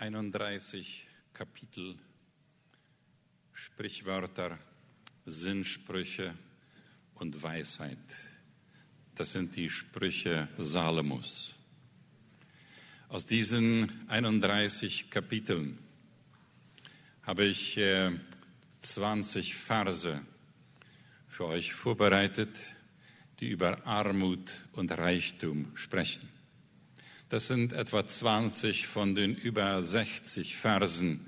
31 0.00 1.08
Kapitel, 1.32 1.98
Sprichwörter, 3.52 4.56
Sinnsprüche 5.26 6.32
und 7.14 7.42
Weisheit. 7.42 7.98
Das 9.16 9.32
sind 9.32 9.56
die 9.56 9.68
Sprüche 9.68 10.46
Salomos. 10.56 11.52
Aus 13.08 13.26
diesen 13.26 14.08
31 14.08 15.10
Kapiteln 15.10 15.76
habe 17.24 17.46
ich 17.46 17.80
20 18.80 19.56
Verse 19.56 20.22
für 21.26 21.46
euch 21.46 21.72
vorbereitet, 21.72 22.76
die 23.40 23.48
über 23.48 23.84
Armut 23.84 24.64
und 24.74 24.92
Reichtum 24.92 25.76
sprechen. 25.76 26.37
Das 27.28 27.46
sind 27.46 27.74
etwa 27.74 28.06
20 28.06 28.86
von 28.86 29.14
den 29.14 29.34
über 29.34 29.82
60 29.82 30.56
Versen 30.56 31.26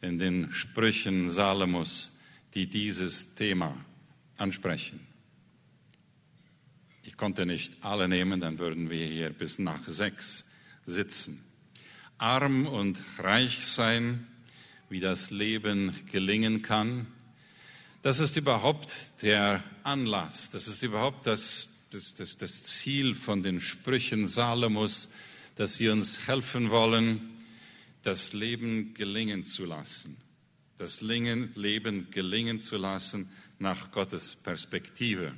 in 0.00 0.18
den 0.18 0.50
Sprüchen 0.52 1.30
Salomos, 1.30 2.16
die 2.54 2.66
dieses 2.66 3.34
Thema 3.34 3.76
ansprechen. 4.38 5.00
Ich 7.02 7.18
konnte 7.18 7.44
nicht 7.44 7.84
alle 7.84 8.08
nehmen, 8.08 8.40
dann 8.40 8.58
würden 8.58 8.88
wir 8.88 9.06
hier 9.06 9.30
bis 9.30 9.58
nach 9.58 9.86
sechs 9.86 10.44
sitzen. 10.86 11.42
Arm 12.16 12.66
und 12.66 12.98
reich 13.18 13.66
sein, 13.66 14.26
wie 14.88 15.00
das 15.00 15.30
Leben 15.30 15.92
gelingen 16.10 16.62
kann, 16.62 17.06
das 18.00 18.20
ist 18.20 18.36
überhaupt 18.36 18.96
der 19.22 19.62
Anlass, 19.84 20.50
das 20.50 20.66
ist 20.66 20.82
überhaupt 20.82 21.26
das, 21.26 21.68
das, 21.90 22.14
das, 22.14 22.38
das 22.38 22.64
Ziel 22.64 23.14
von 23.14 23.42
den 23.42 23.60
Sprüchen 23.60 24.26
Salomos, 24.26 25.08
dass 25.56 25.74
sie 25.74 25.88
uns 25.88 26.26
helfen 26.26 26.70
wollen, 26.70 27.30
das 28.02 28.32
Leben 28.32 28.94
gelingen 28.94 29.44
zu 29.44 29.64
lassen. 29.64 30.16
Das 30.78 31.00
Leben 31.00 32.10
gelingen 32.10 32.58
zu 32.58 32.76
lassen 32.76 33.30
nach 33.58 33.92
Gottes 33.92 34.34
Perspektive. 34.34 35.32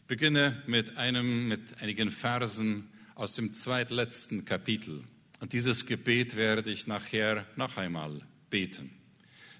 Ich 0.00 0.06
beginne 0.06 0.62
mit, 0.66 0.96
einem, 0.96 1.48
mit 1.48 1.78
einigen 1.80 2.10
Versen 2.10 2.88
aus 3.14 3.34
dem 3.34 3.52
zweitletzten 3.52 4.44
Kapitel. 4.44 5.04
Und 5.40 5.52
dieses 5.52 5.86
Gebet 5.86 6.36
werde 6.36 6.70
ich 6.70 6.86
nachher 6.86 7.46
noch 7.56 7.76
einmal 7.76 8.22
beten. 8.48 8.90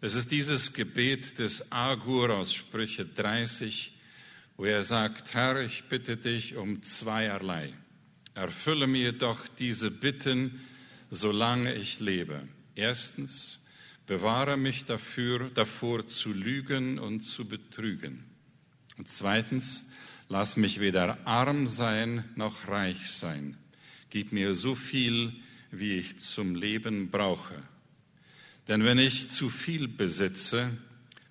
Es 0.00 0.14
ist 0.14 0.30
dieses 0.32 0.72
Gebet 0.72 1.38
des 1.38 1.70
Agur 1.70 2.30
aus 2.30 2.54
Sprüche 2.54 3.04
30, 3.04 3.92
wo 4.56 4.64
er 4.64 4.82
sagt, 4.84 5.34
Herr, 5.34 5.60
ich 5.60 5.84
bitte 5.84 6.16
dich 6.16 6.56
um 6.56 6.82
zweierlei. 6.82 7.74
Erfülle 8.40 8.86
mir 8.86 9.12
doch 9.12 9.46
diese 9.58 9.90
Bitten, 9.90 10.60
solange 11.10 11.74
ich 11.74 12.00
lebe. 12.00 12.48
Erstens, 12.74 13.62
bewahre 14.06 14.56
mich 14.56 14.86
dafür, 14.86 15.50
davor 15.52 16.08
zu 16.08 16.32
lügen 16.32 16.98
und 16.98 17.20
zu 17.20 17.46
betrügen. 17.46 18.24
Und 18.96 19.10
zweitens, 19.10 19.84
lass 20.30 20.56
mich 20.56 20.80
weder 20.80 21.18
arm 21.26 21.66
sein 21.66 22.24
noch 22.34 22.68
reich 22.68 23.10
sein. 23.10 23.58
Gib 24.08 24.32
mir 24.32 24.54
so 24.54 24.74
viel, 24.74 25.34
wie 25.70 25.96
ich 25.96 26.18
zum 26.18 26.54
Leben 26.54 27.10
brauche. 27.10 27.62
Denn 28.68 28.84
wenn 28.84 28.98
ich 28.98 29.28
zu 29.28 29.50
viel 29.50 29.86
besitze, 29.86 30.70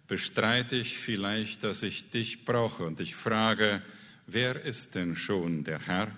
bestreite 0.07 0.75
ich 0.75 0.99
vielleicht, 0.99 1.63
dass 1.63 1.81
ich 1.81 2.11
dich 2.11 2.45
brauche. 2.45 2.83
Und 2.83 2.99
ich 2.99 3.16
frage, 3.16 3.81
wer 4.27 4.63
ist 4.63 4.94
denn 4.94 5.16
schon 5.16 5.63
der 5.63 5.79
Herr? 5.79 6.16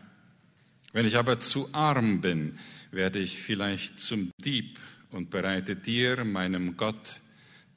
Wenn 0.94 1.06
ich 1.06 1.18
aber 1.18 1.40
zu 1.40 1.70
arm 1.74 2.22
bin, 2.22 2.60
werde 2.92 3.20
ich 3.20 3.38
vielleicht 3.38 4.00
zum 4.00 4.32
Dieb 4.38 4.80
und 5.12 5.30
bereite 5.30 5.76
dir, 5.76 6.24
meinem 6.26 6.76
Gott, 6.76 7.22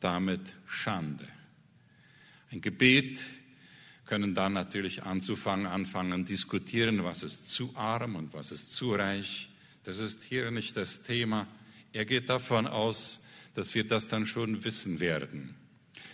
damit 0.01 0.57
Schande. 0.67 1.27
Ein 2.51 2.61
Gebet 2.61 3.25
können 4.05 4.35
dann 4.35 4.53
natürlich 4.53 5.05
anzufangen, 5.05 5.67
anfangen, 5.67 6.25
diskutieren, 6.25 7.05
was 7.05 7.23
ist 7.23 7.49
zu 7.49 7.75
arm 7.75 8.17
und 8.17 8.35
was 8.35 8.51
ist 8.51 8.73
zu 8.73 8.95
reich. 8.95 9.49
Das 9.85 9.99
ist 9.99 10.23
hier 10.25 10.51
nicht 10.51 10.77
das 10.77 11.03
Thema. 11.03 11.47
Er 11.93 12.05
geht 12.05 12.29
davon 12.29 12.67
aus, 12.67 13.21
dass 13.55 13.75
wir 13.75 13.87
das 13.87 14.09
dann 14.09 14.27
schon 14.27 14.65
wissen 14.65 15.01
werden, 15.01 15.55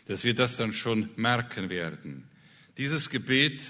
dass 0.07 0.25
wir 0.25 0.35
das 0.35 0.57
dann 0.57 0.73
schon 0.73 1.09
merken 1.17 1.71
werden. 1.71 2.25
Dieses 2.77 3.11
Gebet 3.11 3.63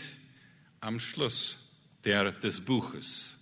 am 0.81 1.01
Schluss 1.01 1.59
der, 2.05 2.33
des 2.33 2.61
Buches. 2.61 3.37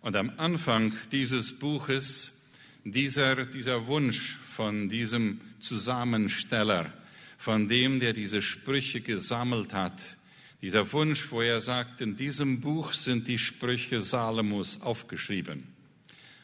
Und 0.00 0.16
am 0.16 0.32
Anfang 0.36 0.94
dieses 1.12 1.58
Buches 1.58 2.44
dieser, 2.84 3.46
dieser 3.46 3.86
Wunsch 3.86 4.38
von 4.50 4.88
diesem 4.88 5.40
Zusammensteller, 5.60 6.92
von 7.38 7.68
dem, 7.68 8.00
der 8.00 8.12
diese 8.12 8.42
Sprüche 8.42 9.00
gesammelt 9.00 9.72
hat, 9.72 10.16
dieser 10.60 10.90
Wunsch, 10.92 11.30
wo 11.30 11.42
er 11.42 11.60
sagt, 11.60 12.00
in 12.00 12.16
diesem 12.16 12.60
Buch 12.60 12.92
sind 12.92 13.28
die 13.28 13.38
Sprüche 13.38 14.00
Salomos 14.00 14.80
aufgeschrieben. 14.80 15.64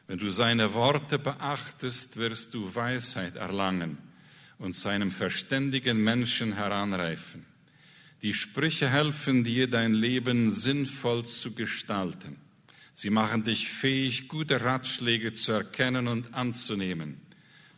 Wenn 0.07 0.19
du 0.19 0.31
seine 0.31 0.75
Worte 0.75 1.19
beachtest, 1.19 2.17
wirst 2.17 2.53
du 2.53 2.75
Weisheit 2.75 3.37
erlangen 3.37 3.97
und 4.59 4.77
seinem 4.77 5.11
verständigen 5.11 6.03
Menschen 6.03 6.53
heranreifen. 6.53 7.47
Die 8.23 8.35
Sprüche 8.35 8.91
helfen 8.91 9.45
dir, 9.45 9.69
dein 9.69 9.95
Leben 9.95 10.53
sinnvoll 10.53 11.25
zu 11.25 11.53
gestalten. 11.53 12.37
Sie 12.93 13.09
machen 13.09 13.45
dich 13.45 13.71
fähig, 13.71 14.29
gute 14.29 14.61
Ratschläge 14.61 15.33
zu 15.33 15.53
erkennen 15.53 16.07
und 16.07 16.35
anzunehmen. 16.35 17.19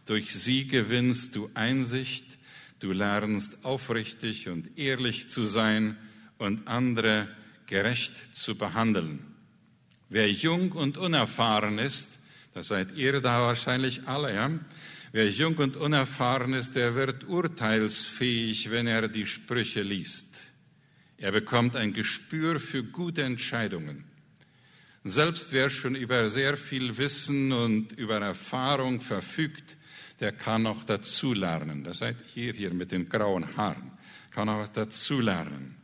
Durch 0.06 0.34
sie 0.34 0.66
gewinnst 0.66 1.36
du 1.36 1.48
Einsicht, 1.54 2.26
du 2.80 2.90
lernst 2.90 3.64
aufrichtig 3.64 4.48
und 4.48 4.76
ehrlich 4.76 5.30
zu 5.30 5.44
sein 5.44 5.96
und 6.38 6.66
andere 6.66 7.28
gerecht 7.66 8.14
zu 8.34 8.56
behandeln. 8.56 9.20
Wer 10.08 10.30
jung 10.30 10.72
und 10.72 10.98
unerfahren 10.98 11.78
ist, 11.78 12.18
das 12.52 12.68
seid 12.68 12.96
ihr 12.96 13.20
da 13.20 13.42
wahrscheinlich 13.42 14.08
alle, 14.08 14.34
ja? 14.34 14.50
Wer 15.12 15.30
jung 15.30 15.56
und 15.58 15.76
unerfahren 15.76 16.54
ist, 16.54 16.74
der 16.74 16.94
wird 16.94 17.28
urteilsfähig, 17.28 18.70
wenn 18.70 18.86
er 18.86 19.08
die 19.08 19.26
Sprüche 19.26 19.82
liest. 19.82 20.31
Er 21.22 21.30
bekommt 21.30 21.76
ein 21.76 21.92
Gespür 21.92 22.58
für 22.58 22.82
gute 22.82 23.22
Entscheidungen. 23.22 24.02
Selbst 25.04 25.52
wer 25.52 25.70
schon 25.70 25.94
über 25.94 26.28
sehr 26.28 26.56
viel 26.56 26.98
Wissen 26.98 27.52
und 27.52 27.92
über 27.92 28.20
Erfahrung 28.20 29.00
verfügt, 29.00 29.76
der 30.18 30.32
kann 30.32 30.66
auch 30.66 30.82
dazulernen. 30.82 31.84
Das 31.84 31.98
seid 31.98 32.16
ihr 32.34 32.54
hier 32.54 32.74
mit 32.74 32.90
den 32.90 33.08
grauen 33.08 33.56
Haaren, 33.56 33.92
kann 34.32 34.48
auch 34.48 34.66
dazulernen. 34.66 35.76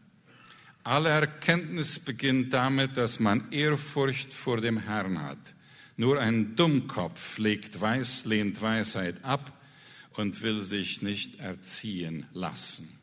Alle 0.82 1.10
Erkenntnis 1.10 2.00
beginnt 2.00 2.52
damit, 2.52 2.96
dass 2.96 3.20
man 3.20 3.52
Ehrfurcht 3.52 4.34
vor 4.34 4.60
dem 4.60 4.78
Herrn 4.78 5.22
hat. 5.22 5.54
Nur 5.96 6.18
ein 6.18 6.56
Dummkopf 6.56 7.38
legt 7.38 7.80
Weiß, 7.80 8.24
lehnt 8.24 8.60
Weisheit 8.60 9.24
ab 9.24 9.56
und 10.14 10.42
will 10.42 10.62
sich 10.62 11.00
nicht 11.00 11.38
erziehen 11.38 12.26
lassen. 12.32 12.97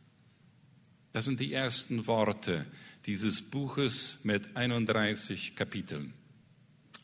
Das 1.16 1.24
sind 1.24 1.40
die 1.40 1.54
ersten 1.54 2.08
Worte 2.08 2.66
dieses 3.06 3.42
Buches 3.42 4.20
mit 4.24 4.58
31 4.58 5.56
Kapiteln. 5.56 6.14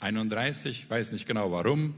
31, 0.01 0.89
weiß 0.89 1.13
nicht 1.13 1.25
genau 1.25 1.53
warum, 1.53 1.95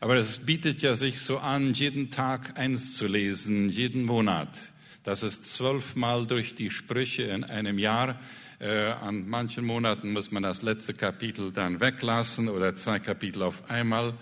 aber 0.00 0.16
es 0.16 0.38
bietet 0.38 0.82
ja 0.82 0.94
sich 0.94 1.20
so 1.20 1.38
an, 1.38 1.72
jeden 1.72 2.10
Tag 2.10 2.58
eins 2.58 2.96
zu 2.96 3.06
lesen, 3.06 3.68
jeden 3.68 4.02
Monat. 4.02 4.72
Das 5.04 5.22
ist 5.22 5.44
zwölfmal 5.54 6.26
durch 6.26 6.56
die 6.56 6.72
Sprüche 6.72 7.22
in 7.22 7.44
einem 7.44 7.78
Jahr. 7.78 8.20
Äh, 8.58 8.86
an 9.00 9.28
manchen 9.28 9.64
Monaten 9.64 10.12
muss 10.12 10.32
man 10.32 10.42
das 10.42 10.62
letzte 10.62 10.94
Kapitel 10.94 11.52
dann 11.52 11.78
weglassen 11.78 12.48
oder 12.48 12.74
zwei 12.74 12.98
Kapitel 12.98 13.44
auf 13.44 13.70
einmal. 13.70 14.14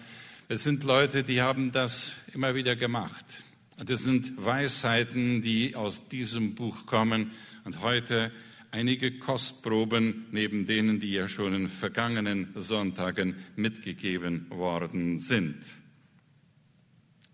Es 0.49 0.63
sind 0.63 0.85
Leute, 0.85 1.25
die 1.25 1.41
haben 1.41 1.73
das 1.73 2.13
immer 2.35 2.55
wieder 2.55 2.77
gemacht. 2.77 3.45
Das 3.87 4.03
sind 4.03 4.35
Weisheiten, 4.37 5.41
die 5.41 5.75
aus 5.75 6.07
diesem 6.09 6.55
Buch 6.55 6.85
kommen 6.85 7.31
und 7.65 7.81
heute 7.81 8.31
einige 8.73 9.19
Kostproben 9.19 10.27
neben 10.33 10.67
denen, 10.67 11.01
die 11.01 11.13
ja 11.13 11.31
schon 11.31 11.55
in 11.55 11.69
vergangenen 11.71 12.53
Sonntagen 12.55 13.37
mitgegeben 13.57 14.51
worden 14.51 15.19
sind. 15.19 15.65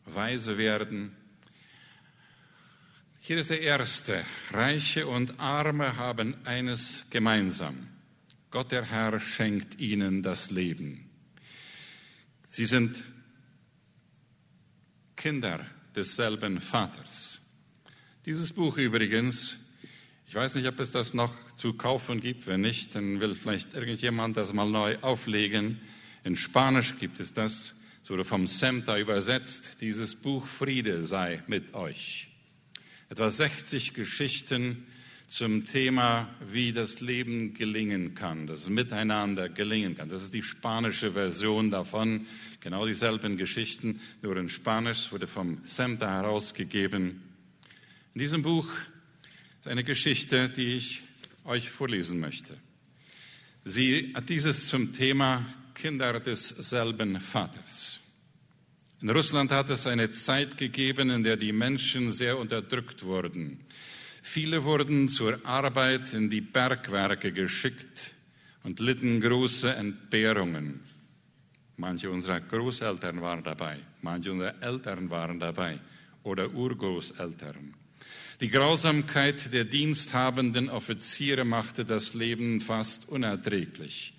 Weise 0.05 0.57
werden, 0.57 1.17
hier 3.19 3.39
ist 3.39 3.51
der 3.51 3.63
erste. 3.63 4.25
Reiche 4.53 5.09
und 5.09 5.41
Arme 5.41 5.97
haben 5.97 6.37
eines 6.45 7.07
gemeinsam. 7.11 7.89
Gott 8.53 8.71
der 8.71 8.85
Herr 8.85 9.19
schenkt 9.19 9.81
ihnen 9.81 10.23
das 10.23 10.53
Leben. 10.53 11.11
Sie 12.49 12.67
sind 12.67 13.03
Kinder 15.17 15.67
desselben 15.97 16.61
Vaters. 16.61 17.41
Dieses 18.27 18.53
Buch 18.53 18.77
übrigens, 18.77 19.59
ich 20.29 20.35
weiß 20.35 20.57
nicht, 20.57 20.69
ob 20.69 20.79
es 20.81 20.93
das 20.93 21.15
noch 21.15 21.33
zu 21.57 21.75
kaufen 21.75 22.21
gibt. 22.21 22.47
Wenn 22.47 22.61
nicht, 22.61 22.95
dann 22.95 23.21
will 23.21 23.35
vielleicht 23.35 23.75
irgendjemand 23.75 24.37
das 24.37 24.53
mal 24.53 24.69
neu 24.69 24.99
auflegen. 25.01 25.81
In 26.25 26.37
Spanisch 26.37 26.97
gibt 26.99 27.21
es 27.21 27.33
das. 27.33 27.77
Es 28.03 28.11
wurde 28.11 28.25
vom 28.25 28.47
Semter 28.47 28.99
übersetzt, 28.99 29.79
dieses 29.81 30.15
Buch 30.15 30.47
Friede 30.47 31.07
sei 31.07 31.43
mit 31.47 31.75
euch. 31.75 32.29
Etwa 33.09 33.31
60 33.31 33.95
Geschichten 33.95 34.87
zum 35.37 35.67
Thema, 35.67 36.35
wie 36.51 36.73
das 36.73 37.03
Leben 37.03 37.53
gelingen 37.53 38.15
kann, 38.15 38.47
das 38.47 38.71
Miteinander 38.71 39.51
gelingen 39.51 39.95
kann. 39.95 40.09
Das 40.09 40.23
ist 40.23 40.33
die 40.33 40.43
spanische 40.43 41.13
Version 41.13 41.71
davon. 41.71 42.27
Genau 42.61 42.87
dieselben 42.87 43.37
Geschichten, 43.37 44.01
nur 44.23 44.39
in 44.39 44.49
Spanisch, 44.49 45.13
wurde 45.13 45.27
vom 45.27 45.61
Semter 45.63 46.11
herausgegeben. 46.11 47.21
In 48.15 48.19
diesem 48.19 48.41
Buch 48.41 48.67
ist 49.61 49.69
eine 49.69 49.85
Geschichte, 49.85 50.49
die 50.49 50.77
ich 50.77 51.03
euch 51.45 51.69
vorlesen 51.69 52.19
möchte. 52.19 52.57
Sie 53.67 54.15
hat 54.15 54.31
dieses 54.31 54.69
zum 54.69 54.95
Thema 54.95 55.45
Kinder 55.75 56.19
desselben 56.19 57.21
Vaters. 57.21 58.01
In 59.03 59.11
Russland 59.11 59.53
hat 59.53 59.69
es 59.69 59.87
eine 59.87 60.13
Zeit 60.13 60.57
gegeben, 60.57 61.11
in 61.11 61.25
der 61.25 61.37
die 61.37 61.53
Menschen 61.53 62.11
sehr 62.11 62.39
unterdrückt 62.39 63.03
wurden. 63.03 63.61
Viele 64.29 64.65
wurden 64.65 65.09
zur 65.09 65.39
Arbeit 65.47 66.13
in 66.13 66.29
die 66.29 66.41
Bergwerke 66.41 67.31
geschickt 67.31 68.13
und 68.65 68.81
litten 68.81 69.21
große 69.21 69.73
Entbehrungen. 69.73 70.81
Manche 71.77 72.11
unserer 72.11 72.41
Großeltern 72.41 73.23
waren 73.23 73.45
dabei, 73.45 73.79
manche 74.03 74.33
unserer 74.33 74.61
Eltern 74.61 75.09
waren 75.11 75.39
dabei 75.39 75.79
oder 76.25 76.53
Urgroßeltern. 76.53 77.75
Die 78.41 78.49
Grausamkeit 78.49 79.55
der 79.55 79.65
diensthabenden 79.65 80.71
Offiziere 80.71 81.45
machte 81.45 81.85
das 81.85 82.13
Leben 82.13 82.61
fast 82.61 83.09
unerträglich. 83.09 84.13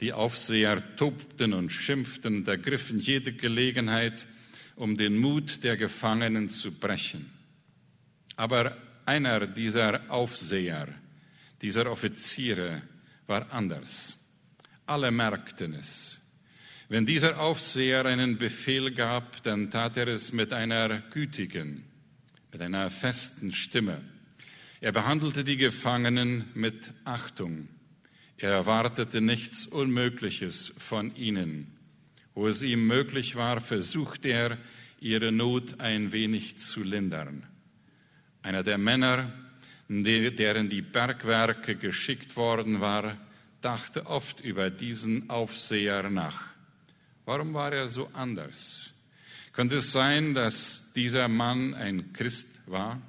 Die 0.00 0.12
Aufseher 0.12 0.96
tobten 0.96 1.54
und 1.54 1.70
schimpften 1.70 2.38
und 2.38 2.48
ergriffen 2.48 2.98
jede 2.98 3.32
Gelegenheit, 3.32 4.26
um 4.74 4.96
den 4.96 5.16
Mut 5.16 5.62
der 5.62 5.76
Gefangenen 5.76 6.48
zu 6.48 6.72
brechen. 6.72 7.30
Aber 8.36 8.76
einer 9.06 9.46
dieser 9.46 10.10
Aufseher, 10.10 10.88
dieser 11.60 11.90
Offiziere 11.90 12.82
war 13.26 13.50
anders. 13.52 14.18
Alle 14.86 15.10
merkten 15.10 15.74
es. 15.74 16.18
Wenn 16.88 17.06
dieser 17.06 17.40
Aufseher 17.40 18.04
einen 18.04 18.36
Befehl 18.36 18.92
gab, 18.92 19.42
dann 19.44 19.70
tat 19.70 19.96
er 19.96 20.08
es 20.08 20.32
mit 20.32 20.52
einer 20.52 20.98
gütigen, 21.10 21.84
mit 22.52 22.60
einer 22.60 22.90
festen 22.90 23.52
Stimme. 23.52 24.02
Er 24.80 24.92
behandelte 24.92 25.44
die 25.44 25.56
Gefangenen 25.56 26.50
mit 26.54 26.92
Achtung. 27.04 27.68
Er 28.36 28.50
erwartete 28.50 29.20
nichts 29.20 29.66
Unmögliches 29.66 30.74
von 30.76 31.14
ihnen. 31.14 31.68
Wo 32.34 32.48
es 32.48 32.62
ihm 32.62 32.86
möglich 32.86 33.36
war, 33.36 33.60
versuchte 33.60 34.28
er, 34.28 34.58
ihre 35.00 35.32
Not 35.32 35.80
ein 35.80 36.12
wenig 36.12 36.58
zu 36.58 36.82
lindern. 36.82 37.46
Einer 38.42 38.62
der 38.62 38.78
Männer, 38.78 39.32
deren 39.88 40.68
die 40.68 40.82
Bergwerke 40.82 41.76
geschickt 41.76 42.36
worden 42.36 42.80
war, 42.80 43.16
dachte 43.60 44.06
oft 44.06 44.40
über 44.40 44.70
diesen 44.70 45.30
Aufseher 45.30 46.10
nach. 46.10 46.40
Warum 47.24 47.54
war 47.54 47.72
er 47.72 47.88
so 47.88 48.10
anders? 48.12 48.90
Könnte 49.52 49.76
es 49.76 49.92
sein, 49.92 50.34
dass 50.34 50.92
dieser 50.94 51.28
Mann 51.28 51.74
ein 51.74 52.12
Christ 52.12 52.62
war? 52.66 53.00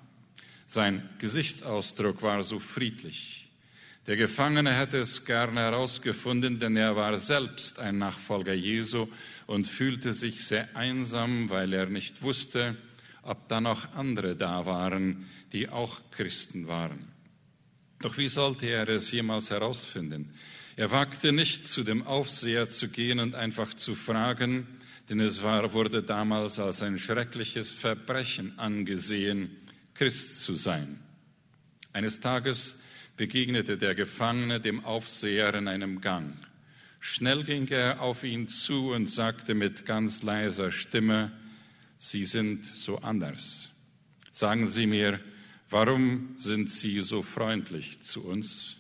Sein 0.67 1.09
Gesichtsausdruck 1.17 2.21
war 2.21 2.43
so 2.43 2.59
friedlich. 2.59 3.49
Der 4.05 4.17
Gefangene 4.17 4.73
hätte 4.73 4.97
es 4.97 5.23
gerne 5.23 5.61
herausgefunden, 5.61 6.59
denn 6.59 6.75
er 6.75 6.95
war 6.95 7.17
selbst 7.19 7.79
ein 7.79 7.97
Nachfolger 7.97 8.53
Jesu 8.53 9.07
und 9.47 9.65
fühlte 9.65 10.13
sich 10.13 10.45
sehr 10.45 10.75
einsam, 10.75 11.49
weil 11.49 11.71
er 11.71 11.85
nicht 11.85 12.21
wusste, 12.21 12.75
ob 13.23 13.49
da 13.49 13.59
noch 13.59 13.93
andere 13.93 14.35
da 14.35 14.65
waren, 14.65 15.27
die 15.51 15.69
auch 15.69 16.01
Christen 16.11 16.67
waren. 16.67 17.07
Doch 17.99 18.17
wie 18.17 18.29
sollte 18.29 18.67
er 18.67 18.87
es 18.89 19.11
jemals 19.11 19.49
herausfinden? 19.49 20.33
Er 20.75 20.91
wagte 20.91 21.31
nicht, 21.31 21.67
zu 21.67 21.83
dem 21.83 22.05
Aufseher 22.05 22.69
zu 22.69 22.89
gehen 22.89 23.19
und 23.19 23.35
einfach 23.35 23.73
zu 23.73 23.95
fragen, 23.95 24.67
denn 25.09 25.19
es 25.19 25.43
war, 25.43 25.73
wurde 25.73 26.03
damals 26.03 26.59
als 26.59 26.81
ein 26.81 26.99
schreckliches 26.99 27.71
Verbrechen 27.71 28.57
angesehen, 28.57 29.55
Christ 29.93 30.41
zu 30.41 30.55
sein. 30.55 30.99
Eines 31.93 32.19
Tages 32.19 32.79
begegnete 33.15 33.77
der 33.77 33.95
Gefangene 33.95 34.59
dem 34.59 34.83
Aufseher 34.83 35.53
in 35.53 35.67
einem 35.67 36.01
Gang. 36.01 36.35
Schnell 36.99 37.43
ging 37.43 37.67
er 37.67 38.01
auf 38.01 38.23
ihn 38.23 38.47
zu 38.47 38.91
und 38.91 39.07
sagte 39.07 39.53
mit 39.53 39.85
ganz 39.85 40.23
leiser 40.23 40.71
Stimme, 40.71 41.31
Sie 42.05 42.25
sind 42.25 42.65
so 42.65 42.97
anders. 42.97 43.69
Sagen 44.33 44.69
Sie 44.69 44.87
mir, 44.87 45.21
warum 45.69 46.35
sind 46.37 46.69
Sie 46.69 47.01
so 47.01 47.23
freundlich 47.23 48.01
zu 48.01 48.25
uns? 48.25 48.75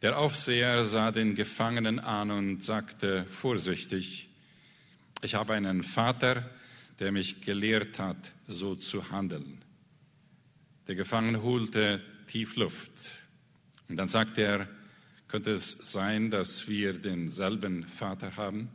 Der 0.00 0.16
Aufseher 0.16 0.86
sah 0.86 1.12
den 1.12 1.34
Gefangenen 1.34 1.98
an 1.98 2.30
und 2.30 2.64
sagte 2.64 3.26
vorsichtig, 3.26 4.30
ich 5.20 5.34
habe 5.34 5.52
einen 5.52 5.82
Vater, 5.82 6.48
der 7.00 7.12
mich 7.12 7.42
gelehrt 7.42 7.98
hat, 7.98 8.32
so 8.48 8.76
zu 8.76 9.10
handeln. 9.10 9.62
Der 10.88 10.94
Gefangene 10.94 11.42
holte 11.42 12.00
tief 12.28 12.56
Luft 12.56 12.92
und 13.90 13.96
dann 13.98 14.08
sagte 14.08 14.40
er, 14.40 14.68
könnte 15.28 15.50
es 15.50 15.72
sein, 15.82 16.30
dass 16.30 16.66
wir 16.66 16.94
denselben 16.94 17.86
Vater 17.86 18.38
haben? 18.38 18.70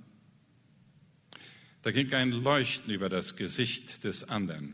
Da 1.86 1.92
ging 1.92 2.12
ein 2.16 2.32
Leuchten 2.32 2.92
über 2.92 3.10
das 3.10 3.36
Gesicht 3.36 4.04
des 4.06 4.28
anderen. 4.28 4.74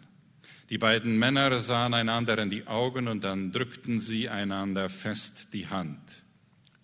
Die 0.69 0.77
beiden 0.77 1.19
Männer 1.19 1.59
sahen 1.59 1.93
einander 1.93 2.37
in 2.37 2.49
die 2.49 2.67
Augen 2.67 3.09
und 3.09 3.25
dann 3.25 3.51
drückten 3.51 3.99
sie 3.99 4.29
einander 4.29 4.89
fest 4.89 5.49
die 5.51 5.67
Hand. 5.67 5.99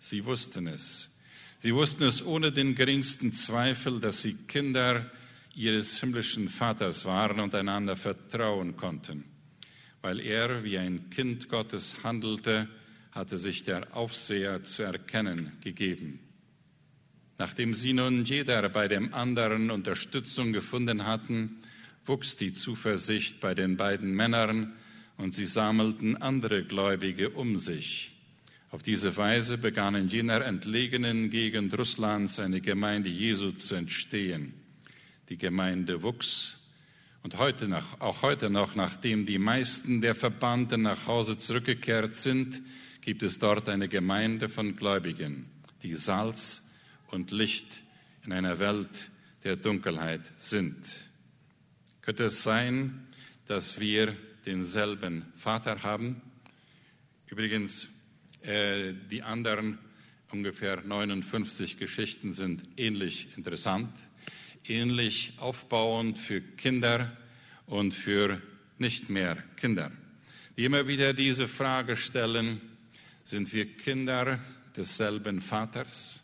Sie 0.00 0.26
wussten 0.26 0.66
es. 0.66 1.16
Sie 1.60 1.74
wussten 1.74 2.02
es 2.02 2.22
ohne 2.22 2.52
den 2.52 2.74
geringsten 2.74 3.32
Zweifel, 3.32 4.00
dass 4.00 4.20
sie 4.20 4.34
Kinder 4.34 5.10
ihres 5.54 5.98
himmlischen 5.98 6.50
Vaters 6.50 7.06
waren 7.06 7.40
und 7.40 7.54
einander 7.54 7.96
vertrauen 7.96 8.76
konnten. 8.76 9.24
Weil 10.02 10.20
er 10.20 10.62
wie 10.62 10.76
ein 10.76 11.08
Kind 11.08 11.48
Gottes 11.48 12.04
handelte, 12.04 12.68
hatte 13.12 13.38
sich 13.38 13.62
der 13.62 13.96
Aufseher 13.96 14.62
zu 14.62 14.82
erkennen 14.82 15.52
gegeben. 15.62 16.20
Nachdem 17.38 17.74
sie 17.74 17.92
nun 17.92 18.24
jeder 18.24 18.68
bei 18.68 18.88
dem 18.88 19.14
anderen 19.14 19.70
Unterstützung 19.70 20.52
gefunden 20.52 21.06
hatten, 21.06 21.62
wuchs 22.04 22.36
die 22.36 22.52
Zuversicht 22.52 23.40
bei 23.40 23.54
den 23.54 23.76
beiden 23.76 24.12
Männern 24.12 24.72
und 25.16 25.34
sie 25.34 25.46
sammelten 25.46 26.16
andere 26.20 26.64
Gläubige 26.64 27.30
um 27.30 27.56
sich. 27.56 28.12
Auf 28.70 28.82
diese 28.82 29.16
Weise 29.16 29.56
begann 29.56 29.94
in 29.94 30.08
jener 30.08 30.44
entlegenen 30.44 31.30
Gegend 31.30 31.78
Russlands 31.78 32.38
eine 32.38 32.60
Gemeinde 32.60 33.08
Jesu 33.08 33.52
zu 33.52 33.76
entstehen. 33.76 34.52
Die 35.28 35.38
Gemeinde 35.38 36.02
wuchs 36.02 36.58
und 37.22 37.38
heute 37.38 37.68
noch, 37.68 38.00
auch 38.00 38.22
heute 38.22 38.50
noch, 38.50 38.74
nachdem 38.74 39.26
die 39.26 39.38
meisten 39.38 40.00
der 40.00 40.14
Verbannten 40.14 40.82
nach 40.82 41.06
Hause 41.06 41.38
zurückgekehrt 41.38 42.16
sind, 42.16 42.62
gibt 43.00 43.22
es 43.22 43.38
dort 43.38 43.68
eine 43.68 43.88
Gemeinde 43.88 44.48
von 44.48 44.76
Gläubigen, 44.76 45.46
die 45.82 45.94
Salz 45.94 46.67
und 47.08 47.30
Licht 47.30 47.82
in 48.24 48.32
einer 48.32 48.58
Welt 48.58 49.10
der 49.44 49.56
Dunkelheit 49.56 50.22
sind. 50.36 50.76
Könnte 52.02 52.24
es 52.24 52.42
sein, 52.42 53.06
dass 53.46 53.80
wir 53.80 54.16
denselben 54.46 55.24
Vater 55.36 55.82
haben? 55.82 56.20
Übrigens, 57.26 57.88
äh, 58.42 58.94
die 59.10 59.22
anderen 59.22 59.78
ungefähr 60.30 60.82
59 60.82 61.78
Geschichten 61.78 62.32
sind 62.34 62.62
ähnlich 62.76 63.36
interessant, 63.36 63.94
ähnlich 64.66 65.34
aufbauend 65.38 66.18
für 66.18 66.40
Kinder 66.40 67.16
und 67.66 67.92
für 67.92 68.40
nicht 68.78 69.10
mehr 69.10 69.36
Kinder, 69.56 69.90
die 70.56 70.64
immer 70.64 70.86
wieder 70.86 71.12
diese 71.12 71.48
Frage 71.48 71.96
stellen, 71.96 72.60
sind 73.24 73.52
wir 73.52 73.76
Kinder 73.76 74.38
desselben 74.76 75.40
Vaters? 75.40 76.22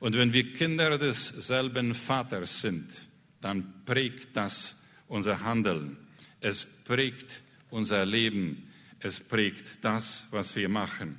Und 0.00 0.16
wenn 0.16 0.32
wir 0.32 0.52
Kinder 0.52 0.96
desselben 0.98 1.94
Vaters 1.94 2.60
sind, 2.60 3.02
dann 3.40 3.84
prägt 3.84 4.36
das 4.36 4.76
unser 5.08 5.40
Handeln. 5.40 5.96
Es 6.40 6.66
prägt 6.84 7.42
unser 7.70 8.06
Leben. 8.06 8.68
Es 9.00 9.20
prägt 9.20 9.82
das, 9.82 10.26
was 10.30 10.54
wir 10.56 10.68
machen. 10.68 11.18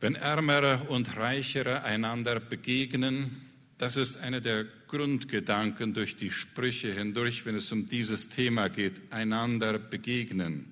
Wenn 0.00 0.16
Ärmere 0.16 0.86
und 0.88 1.16
Reichere 1.16 1.84
einander 1.84 2.40
begegnen, 2.40 3.42
das 3.78 3.96
ist 3.96 4.18
einer 4.18 4.40
der 4.40 4.66
Grundgedanken 4.86 5.94
durch 5.94 6.16
die 6.16 6.30
Sprüche 6.30 6.92
hindurch, 6.92 7.46
wenn 7.46 7.56
es 7.56 7.72
um 7.72 7.86
dieses 7.86 8.28
Thema 8.28 8.68
geht, 8.68 9.00
einander 9.10 9.78
begegnen. 9.78 10.66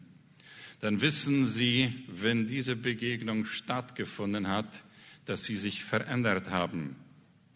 Dann 0.81 1.01
wissen 1.01 1.47
Sie, 1.47 2.05
wenn 2.09 2.47
diese 2.47 2.77
Begegnung 2.77 3.45
stattgefunden 3.47 4.49
hat, 4.49 4.85
dass 5.25 5.45
sie 5.45 5.57
sich 5.57 5.85
verändert 5.85 6.51
haben. 6.51 6.97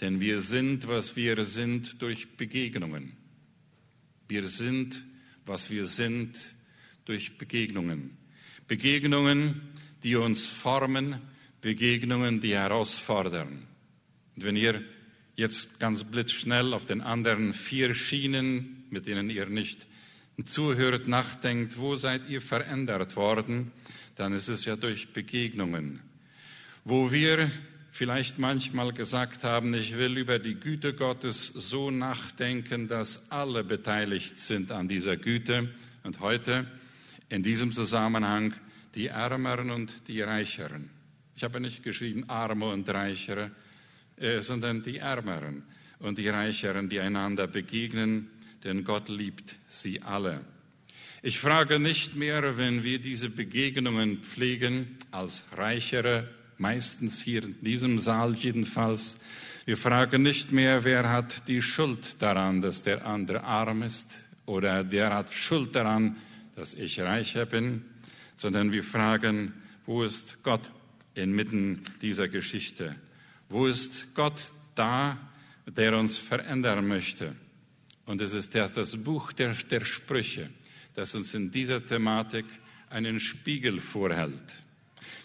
Denn 0.00 0.20
wir 0.20 0.40
sind, 0.42 0.88
was 0.88 1.16
wir 1.16 1.44
sind, 1.44 2.00
durch 2.02 2.36
Begegnungen. 2.36 3.12
Wir 4.28 4.48
sind, 4.48 5.02
was 5.46 5.70
wir 5.70 5.86
sind, 5.86 6.54
durch 7.04 7.38
Begegnungen. 7.38 8.16
Begegnungen, 8.68 9.60
die 10.02 10.16
uns 10.16 10.44
formen, 10.44 11.20
Begegnungen, 11.60 12.40
die 12.40 12.54
herausfordern. 12.54 13.66
Und 14.36 14.44
wenn 14.44 14.56
ihr 14.56 14.82
jetzt 15.36 15.80
ganz 15.80 16.04
blitzschnell 16.04 16.74
auf 16.74 16.86
den 16.86 17.00
anderen 17.00 17.54
vier 17.54 17.94
Schienen, 17.94 18.84
mit 18.90 19.06
denen 19.06 19.30
ihr 19.30 19.46
nicht 19.46 19.86
zuhört, 20.44 21.08
nachdenkt, 21.08 21.78
wo 21.78 21.96
seid 21.96 22.28
ihr 22.28 22.42
verändert 22.42 23.16
worden, 23.16 23.72
dann 24.16 24.32
ist 24.32 24.48
es 24.48 24.64
ja 24.64 24.76
durch 24.76 25.12
Begegnungen. 25.12 26.00
Wo 26.88 27.10
wir 27.10 27.50
vielleicht 27.90 28.38
manchmal 28.38 28.92
gesagt 28.92 29.42
haben, 29.42 29.74
ich 29.74 29.98
will 29.98 30.18
über 30.18 30.38
die 30.38 30.54
Güte 30.54 30.94
Gottes 30.94 31.48
so 31.48 31.90
nachdenken, 31.90 32.86
dass 32.86 33.28
alle 33.32 33.64
beteiligt 33.64 34.38
sind 34.38 34.70
an 34.70 34.86
dieser 34.86 35.16
Güte. 35.16 35.68
Und 36.04 36.20
heute 36.20 36.64
in 37.28 37.42
diesem 37.42 37.72
Zusammenhang 37.72 38.54
die 38.94 39.08
Ärmeren 39.08 39.72
und 39.72 40.06
die 40.06 40.22
Reicheren. 40.22 40.88
Ich 41.34 41.42
habe 41.42 41.58
nicht 41.58 41.82
geschrieben 41.82 42.22
Arme 42.28 42.66
und 42.66 42.88
Reichere, 42.88 43.50
äh, 44.16 44.40
sondern 44.40 44.84
die 44.84 44.98
Ärmeren 44.98 45.64
und 45.98 46.18
die 46.18 46.28
Reicheren, 46.28 46.88
die 46.88 47.00
einander 47.00 47.48
begegnen, 47.48 48.30
denn 48.62 48.84
Gott 48.84 49.08
liebt 49.08 49.56
sie 49.66 50.02
alle. 50.02 50.40
Ich 51.20 51.40
frage 51.40 51.80
nicht 51.80 52.14
mehr, 52.14 52.56
wenn 52.56 52.84
wir 52.84 53.00
diese 53.00 53.28
Begegnungen 53.28 54.18
pflegen, 54.18 54.98
als 55.10 55.42
Reichere 55.56 56.28
meistens 56.58 57.20
hier 57.20 57.42
in 57.44 57.60
diesem 57.62 57.98
Saal 57.98 58.34
jedenfalls. 58.34 59.18
Wir 59.64 59.76
fragen 59.76 60.22
nicht 60.22 60.52
mehr, 60.52 60.84
wer 60.84 61.10
hat 61.10 61.48
die 61.48 61.62
Schuld 61.62 62.20
daran, 62.22 62.60
dass 62.60 62.82
der 62.82 63.06
andere 63.06 63.44
arm 63.44 63.82
ist 63.82 64.24
oder 64.46 64.84
der 64.84 65.14
hat 65.14 65.32
Schuld 65.32 65.74
daran, 65.74 66.16
dass 66.54 66.74
ich 66.74 67.00
reicher 67.00 67.46
bin, 67.46 67.84
sondern 68.36 68.72
wir 68.72 68.84
fragen, 68.84 69.52
wo 69.84 70.02
ist 70.02 70.42
Gott 70.42 70.70
inmitten 71.14 71.82
dieser 72.02 72.28
Geschichte? 72.28 72.96
Wo 73.48 73.66
ist 73.66 74.14
Gott 74.14 74.40
da, 74.74 75.18
der 75.66 75.98
uns 75.98 76.16
verändern 76.16 76.86
möchte? 76.86 77.34
Und 78.04 78.20
es 78.20 78.32
ist 78.32 78.54
das 78.54 78.96
Buch 78.96 79.32
der, 79.32 79.52
der 79.54 79.84
Sprüche, 79.84 80.48
das 80.94 81.14
uns 81.14 81.34
in 81.34 81.50
dieser 81.50 81.84
Thematik 81.84 82.46
einen 82.88 83.18
Spiegel 83.18 83.80
vorhält. 83.80 84.62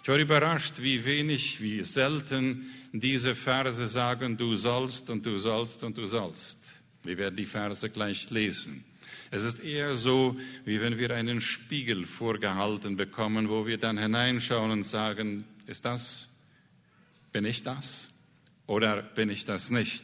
Ich 0.04 0.08
war 0.08 0.18
überrascht, 0.18 0.82
wie 0.82 1.06
wenig, 1.06 1.62
wie 1.62 1.82
selten 1.84 2.66
diese 2.92 3.36
Verse 3.36 3.88
sagen, 3.88 4.36
du 4.36 4.56
sollst 4.56 5.12
und 5.12 5.24
du 5.24 5.38
sollst 5.38 5.84
und 5.84 5.96
du 5.96 6.08
sollst. 6.08 6.58
Wir 7.04 7.20
werden 7.20 7.36
die 7.36 7.46
Verse 7.46 7.88
gleich 7.88 8.32
lesen. 8.32 8.84
Es 9.30 9.44
ist 9.44 9.60
eher 9.60 9.94
so, 9.94 10.36
wie 10.66 10.82
wenn 10.82 10.98
wir 10.98 11.12
einen 11.12 11.40
Spiegel 11.40 12.06
vorgehalten 12.06 12.98
bekommen, 12.98 13.48
wo 13.48 13.68
wir 13.68 13.78
dann 13.78 14.00
hineinschauen 14.00 14.72
und 14.72 14.86
sagen, 14.86 15.46
ist 15.68 15.86
das, 15.86 16.30
bin 17.32 17.46
ich 17.46 17.62
das 17.62 18.10
oder 18.66 19.04
bin 19.04 19.30
ich 19.30 19.46
das 19.46 19.70
nicht? 19.70 20.04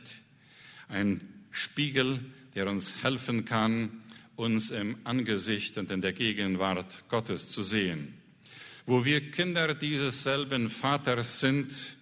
Ein 0.89 1.22
Spiegel, 1.50 2.20
der 2.54 2.68
uns 2.68 3.04
helfen 3.04 3.46
kann, 3.46 4.04
uns 4.36 4.70
im 4.70 4.96
Angesicht 5.06 5.75
und 5.80 5.89
in 5.89 6.01
der 6.01 6.13
Gegenwart 6.13 7.10
Gottes 7.10 7.50
zu 7.50 7.63
sehen 7.63 8.16
wo 8.88 9.03
wir 9.03 9.32
Kinder 9.32 9.75
dieses 9.75 10.24
selben 10.24 10.70
Vaters 10.70 11.41
sind, 11.41 11.98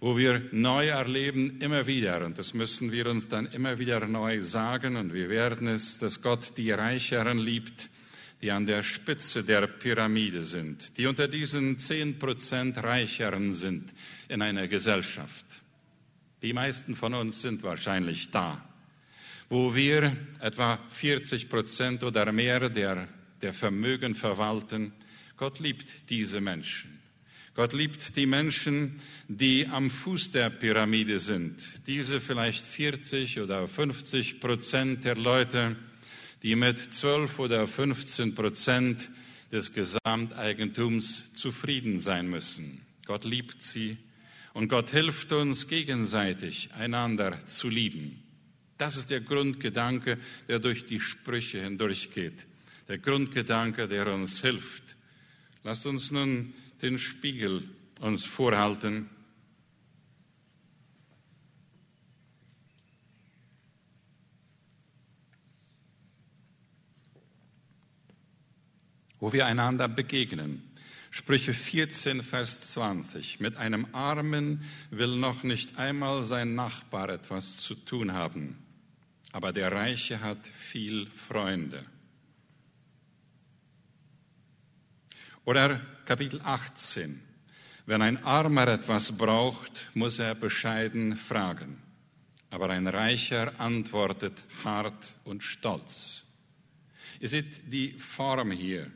wo 0.00 0.16
wir 0.16 0.42
neu 0.50 0.88
erleben, 0.88 1.60
immer 1.60 1.86
wieder, 1.86 2.24
und 2.24 2.38
das 2.38 2.54
müssen 2.54 2.90
wir 2.90 3.06
uns 3.06 3.28
dann 3.28 3.46
immer 3.52 3.78
wieder 3.78 4.06
neu 4.08 4.42
sagen, 4.42 4.96
und 4.96 5.12
wir 5.12 5.28
werden 5.28 5.68
es, 5.68 5.98
dass 5.98 6.22
Gott 6.22 6.54
die 6.56 6.72
Reicheren 6.72 7.38
liebt, 7.38 7.90
die 8.40 8.50
an 8.50 8.64
der 8.64 8.82
Spitze 8.82 9.44
der 9.44 9.66
Pyramide 9.66 10.44
sind, 10.44 10.96
die 10.96 11.06
unter 11.06 11.28
diesen 11.28 11.78
zehn 11.78 12.18
Prozent 12.18 12.82
Reicheren 12.82 13.52
sind 13.52 13.92
in 14.28 14.40
einer 14.40 14.66
Gesellschaft. 14.68 15.44
Die 16.40 16.54
meisten 16.54 16.96
von 16.96 17.12
uns 17.12 17.42
sind 17.42 17.62
wahrscheinlich 17.62 18.30
da, 18.30 18.64
wo 19.50 19.74
wir 19.74 20.16
etwa 20.40 20.78
40 20.88 21.50
Prozent 21.50 22.02
oder 22.02 22.32
mehr 22.32 22.70
der, 22.70 23.06
der 23.42 23.52
Vermögen 23.52 24.14
verwalten, 24.14 24.92
Gott 25.42 25.58
liebt 25.58 26.08
diese 26.08 26.40
Menschen. 26.40 27.00
Gott 27.56 27.72
liebt 27.72 28.14
die 28.14 28.26
Menschen, 28.26 29.00
die 29.26 29.66
am 29.66 29.90
Fuß 29.90 30.30
der 30.30 30.50
Pyramide 30.50 31.18
sind. 31.18 31.68
Diese 31.88 32.20
vielleicht 32.20 32.64
40 32.64 33.40
oder 33.40 33.66
50 33.66 34.38
Prozent 34.38 35.04
der 35.04 35.16
Leute, 35.16 35.74
die 36.44 36.54
mit 36.54 36.78
12 36.78 37.40
oder 37.40 37.66
15 37.66 38.36
Prozent 38.36 39.10
des 39.50 39.72
Gesamteigentums 39.72 41.34
zufrieden 41.34 41.98
sein 41.98 42.30
müssen. 42.30 42.80
Gott 43.04 43.24
liebt 43.24 43.64
sie 43.64 43.96
und 44.52 44.68
Gott 44.68 44.92
hilft 44.92 45.32
uns 45.32 45.66
gegenseitig, 45.66 46.70
einander 46.78 47.44
zu 47.46 47.68
lieben. 47.68 48.22
Das 48.78 48.94
ist 48.94 49.10
der 49.10 49.22
Grundgedanke, 49.22 50.20
der 50.46 50.60
durch 50.60 50.86
die 50.86 51.00
Sprüche 51.00 51.60
hindurchgeht. 51.64 52.46
Der 52.86 52.98
Grundgedanke, 52.98 53.88
der 53.88 54.06
uns 54.14 54.40
hilft, 54.40 54.92
Lasst 55.64 55.86
uns 55.86 56.10
nun 56.10 56.54
den 56.82 56.98
Spiegel 56.98 57.68
uns 58.00 58.24
vorhalten. 58.24 59.08
wo 69.22 69.32
wir 69.32 69.46
einander 69.46 69.86
begegnen. 69.86 70.68
Sprüche 71.12 71.54
14, 71.54 72.24
Vers 72.24 72.60
20. 72.72 73.38
Mit 73.38 73.56
einem 73.56 73.86
Armen 73.92 74.64
will 74.90 75.14
noch 75.14 75.44
nicht 75.44 75.78
einmal 75.78 76.24
sein 76.24 76.56
Nachbar 76.56 77.08
etwas 77.08 77.58
zu 77.58 77.76
tun 77.76 78.14
haben, 78.14 78.58
aber 79.30 79.52
der 79.52 79.70
Reiche 79.70 80.22
hat 80.22 80.44
viel 80.44 81.06
Freunde. 81.06 81.84
Oder 85.44 85.80
Kapitel 86.04 86.40
18. 86.44 87.20
Wenn 87.84 88.00
ein 88.00 88.22
Armer 88.24 88.68
etwas 88.68 89.10
braucht, 89.10 89.88
muss 89.94 90.20
er 90.20 90.36
bescheiden 90.36 91.16
fragen. 91.16 91.82
Aber 92.50 92.70
ein 92.70 92.86
Reicher 92.86 93.58
antwortet 93.58 94.40
hart 94.62 95.16
und 95.24 95.42
stolz. 95.42 96.22
Ihr 97.18 97.28
seht 97.28 97.72
die 97.72 97.92
Form 97.92 98.52
hier. 98.52 98.88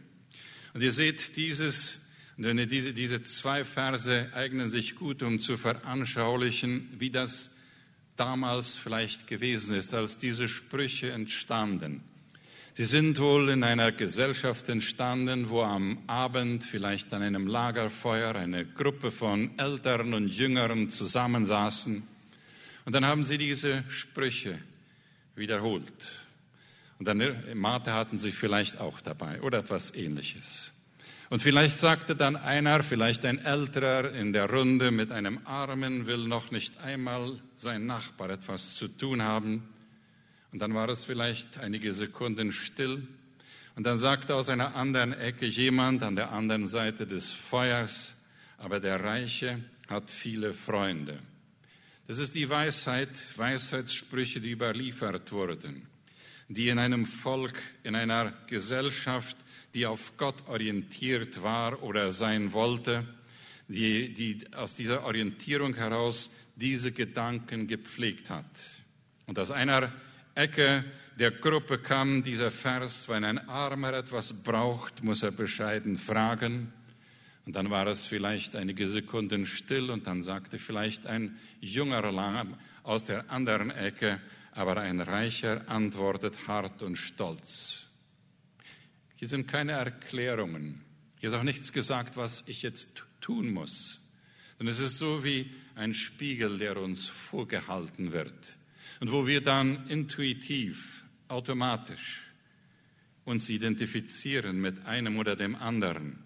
Und 0.73 0.83
ihr 0.83 0.93
seht 0.93 1.37
dieses, 1.37 2.07
diese, 2.37 2.93
diese 2.93 3.23
zwei 3.25 3.65
Verse 3.65 4.31
eignen 4.33 4.71
sich 4.71 4.95
gut, 4.95 5.23
um 5.23 5.41
zu 5.41 5.57
veranschaulichen, 5.57 6.88
wie 6.99 7.11
das 7.11 7.50
damals 8.15 8.76
vielleicht 8.76 9.26
gewesen 9.26 9.75
ist, 9.75 9.95
als 9.95 10.19
diese 10.19 10.49
Sprüche 10.49 11.11
entstanden. 11.11 12.05
Sie 12.78 12.85
sind 12.85 13.18
wohl 13.21 13.49
in 13.49 13.64
einer 13.64 13.90
Gesellschaft 13.90 14.68
entstanden, 14.68 15.49
wo 15.49 15.62
am 15.62 15.97
Abend 16.09 16.62
vielleicht 16.62 17.11
an 17.14 17.23
einem 17.23 17.47
Lagerfeuer 17.47 18.35
eine 18.35 18.66
Gruppe 18.66 19.11
von 19.11 19.59
Älteren 19.59 20.12
und 20.12 20.28
Jüngeren 20.28 20.90
zusammensaßen. 20.90 22.06
Und 22.85 22.95
dann 22.95 23.06
haben 23.06 23.25
sie 23.25 23.38
diese 23.38 23.83
Sprüche 23.88 24.59
wiederholt. 25.37 26.11
Und 26.99 27.09
dann 27.09 27.23
Mate 27.54 27.95
hatten 27.95 28.18
sie 28.18 28.30
vielleicht 28.30 28.78
auch 28.78 29.00
dabei 29.00 29.40
oder 29.40 29.61
etwas 29.61 29.95
ähnliches. 29.95 30.73
Und 31.30 31.40
vielleicht 31.40 31.78
sagte 31.78 32.14
dann 32.14 32.37
einer, 32.37 32.83
vielleicht 32.83 33.25
ein 33.25 33.38
Älterer 33.38 34.12
in 34.12 34.35
der 34.35 34.50
Runde 34.50 34.90
mit 34.90 35.12
einem 35.12 35.40
Armen, 35.47 36.06
will 36.06 36.28
noch 36.28 36.50
nicht 36.50 36.78
einmal 36.80 37.40
sein 37.54 37.87
Nachbar 37.87 38.28
etwas 38.28 38.75
zu 38.75 38.87
tun 38.88 39.23
haben. 39.23 39.66
Und 40.56 40.60
dann 40.60 40.72
war 40.72 40.88
es 40.88 41.04
vielleicht 41.04 41.58
einige 41.58 41.92
Sekunden 41.92 42.50
still. 42.50 43.06
Und 43.75 43.84
dann 43.84 43.98
sagte 43.98 44.34
aus 44.34 44.48
einer 44.48 44.75
anderen 44.75 45.12
Ecke 45.12 45.44
jemand 45.44 46.02
an 46.02 46.16
der 46.16 46.32
anderen 46.32 46.66
Seite 46.66 47.06
des 47.06 47.30
Feuers, 47.30 48.14
aber 48.56 48.80
der 48.80 49.04
Reiche 49.04 49.62
hat 49.86 50.10
viele 50.10 50.54
Freunde. 50.54 51.18
Das 52.06 52.18
ist 52.18 52.34
die 52.34 52.48
Weisheit, 52.48 53.10
Weisheitssprüche, 53.36 54.40
die 54.40 54.52
überliefert 54.52 55.30
wurden, 55.30 55.86
die 56.48 56.70
in 56.70 56.78
einem 56.78 57.04
Volk, 57.04 57.60
in 57.82 57.94
einer 57.94 58.32
Gesellschaft, 58.46 59.36
die 59.75 59.84
auf 59.84 60.16
Gott 60.16 60.48
orientiert 60.48 61.42
war 61.42 61.82
oder 61.82 62.12
sein 62.12 62.54
wollte, 62.54 63.04
die, 63.68 64.14
die 64.14 64.38
aus 64.54 64.75
dieser 64.75 65.04
Orientierung 65.04 65.75
heraus 65.75 66.30
diese 66.54 66.92
Gedanken 66.92 67.66
gepflegt 67.66 68.30
hat. 68.30 68.46
Und 69.26 69.38
aus 69.38 69.50
einer 69.50 69.92
Ecke 70.37 70.85
der 71.19 71.31
Gruppe 71.31 71.78
kam 71.78 72.23
dieser 72.23 72.50
Vers, 72.50 73.09
wenn 73.09 73.25
ein 73.25 73.49
Armer 73.49 73.95
etwas 73.95 74.35
braucht, 74.35 75.02
muss 75.02 75.23
er 75.23 75.31
bescheiden 75.31 75.97
fragen. 75.97 76.75
Und 77.47 77.57
dann 77.57 77.71
war 77.71 77.87
es 77.87 78.05
vielleicht 78.05 78.55
einige 78.55 78.87
Sekunden 78.87 79.47
still 79.47 79.90
und 79.90 80.07
dann 80.07 80.23
sagte 80.23 80.59
vielleicht 80.59 81.07
ein 81.07 81.38
jüngerer 81.61 82.47
aus 82.83 83.05
der 83.05 83.31
anderen 83.31 83.71
Ecke, 83.71 84.21
aber 84.52 84.76
ein 84.76 85.00
Reicher 85.00 85.66
antwortet 85.71 86.47
hart 86.47 86.83
und 86.83 86.97
stolz. 86.97 87.87
Hier 89.14 89.28
sind 89.28 89.49
keine 89.49 89.73
Erklärungen. 89.73 90.85
Hier 91.19 91.31
ist 91.31 91.35
auch 91.35 91.45
nichts 91.45 91.73
gesagt, 91.73 92.19
was 92.19 92.45
ich 92.47 92.61
jetzt 92.61 93.07
tun 93.23 93.55
muss. 93.55 94.02
Und 94.59 94.69
es 94.69 94.81
ist 94.81 94.99
so 94.99 95.25
wie 95.25 95.50
ein 95.76 95.95
Spiegel, 95.95 96.59
der 96.59 96.76
uns 96.76 97.09
vorgehalten 97.09 98.12
wird. 98.12 98.59
Und 99.00 99.12
wo 99.12 99.26
wir 99.26 99.41
dann 99.41 99.87
intuitiv, 99.88 101.05
automatisch 101.29 102.23
uns 103.25 103.49
identifizieren 103.49 104.61
mit 104.61 104.87
einem 104.87 105.19
oder 105.19 105.37
dem 105.37 105.57
anderen. 105.57 106.19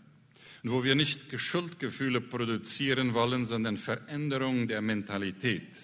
Und 0.63 0.71
wo 0.71 0.85
wir 0.85 0.95
nicht 0.95 1.21
Schuldgefühle 1.41 2.21
produzieren 2.21 3.15
wollen, 3.15 3.47
sondern 3.47 3.79
Veränderung 3.79 4.69
der 4.69 4.83
Mentalität. 4.83 5.77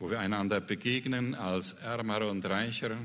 Wo 0.00 0.10
wir 0.10 0.18
einander 0.18 0.60
begegnen 0.60 1.36
als 1.36 1.72
Ärmer 1.74 2.26
und 2.28 2.44
Reicher. 2.44 2.96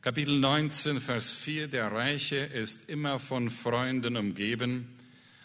Kapitel 0.00 0.38
19, 0.38 1.00
Vers 1.00 1.32
4, 1.32 1.68
der 1.68 1.92
Reiche 1.92 2.36
ist 2.36 2.88
immer 2.88 3.18
von 3.18 3.50
Freunden 3.50 4.16
umgeben, 4.16 4.88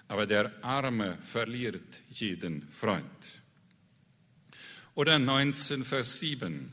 aber 0.08 0.25
der 0.25 0.51
Arme 0.63 1.18
verliert 1.22 2.01
jeden 2.10 2.68
Freund. 2.70 3.04
Oder 4.96 5.19
19, 5.19 5.86
Vers 5.86 6.19
7, 6.19 6.72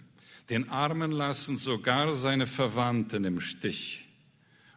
den 0.50 0.68
Armen 0.68 1.12
lassen 1.12 1.58
sogar 1.58 2.16
seine 2.16 2.46
Verwandten 2.46 3.24
im 3.24 3.40
Stich 3.40 4.04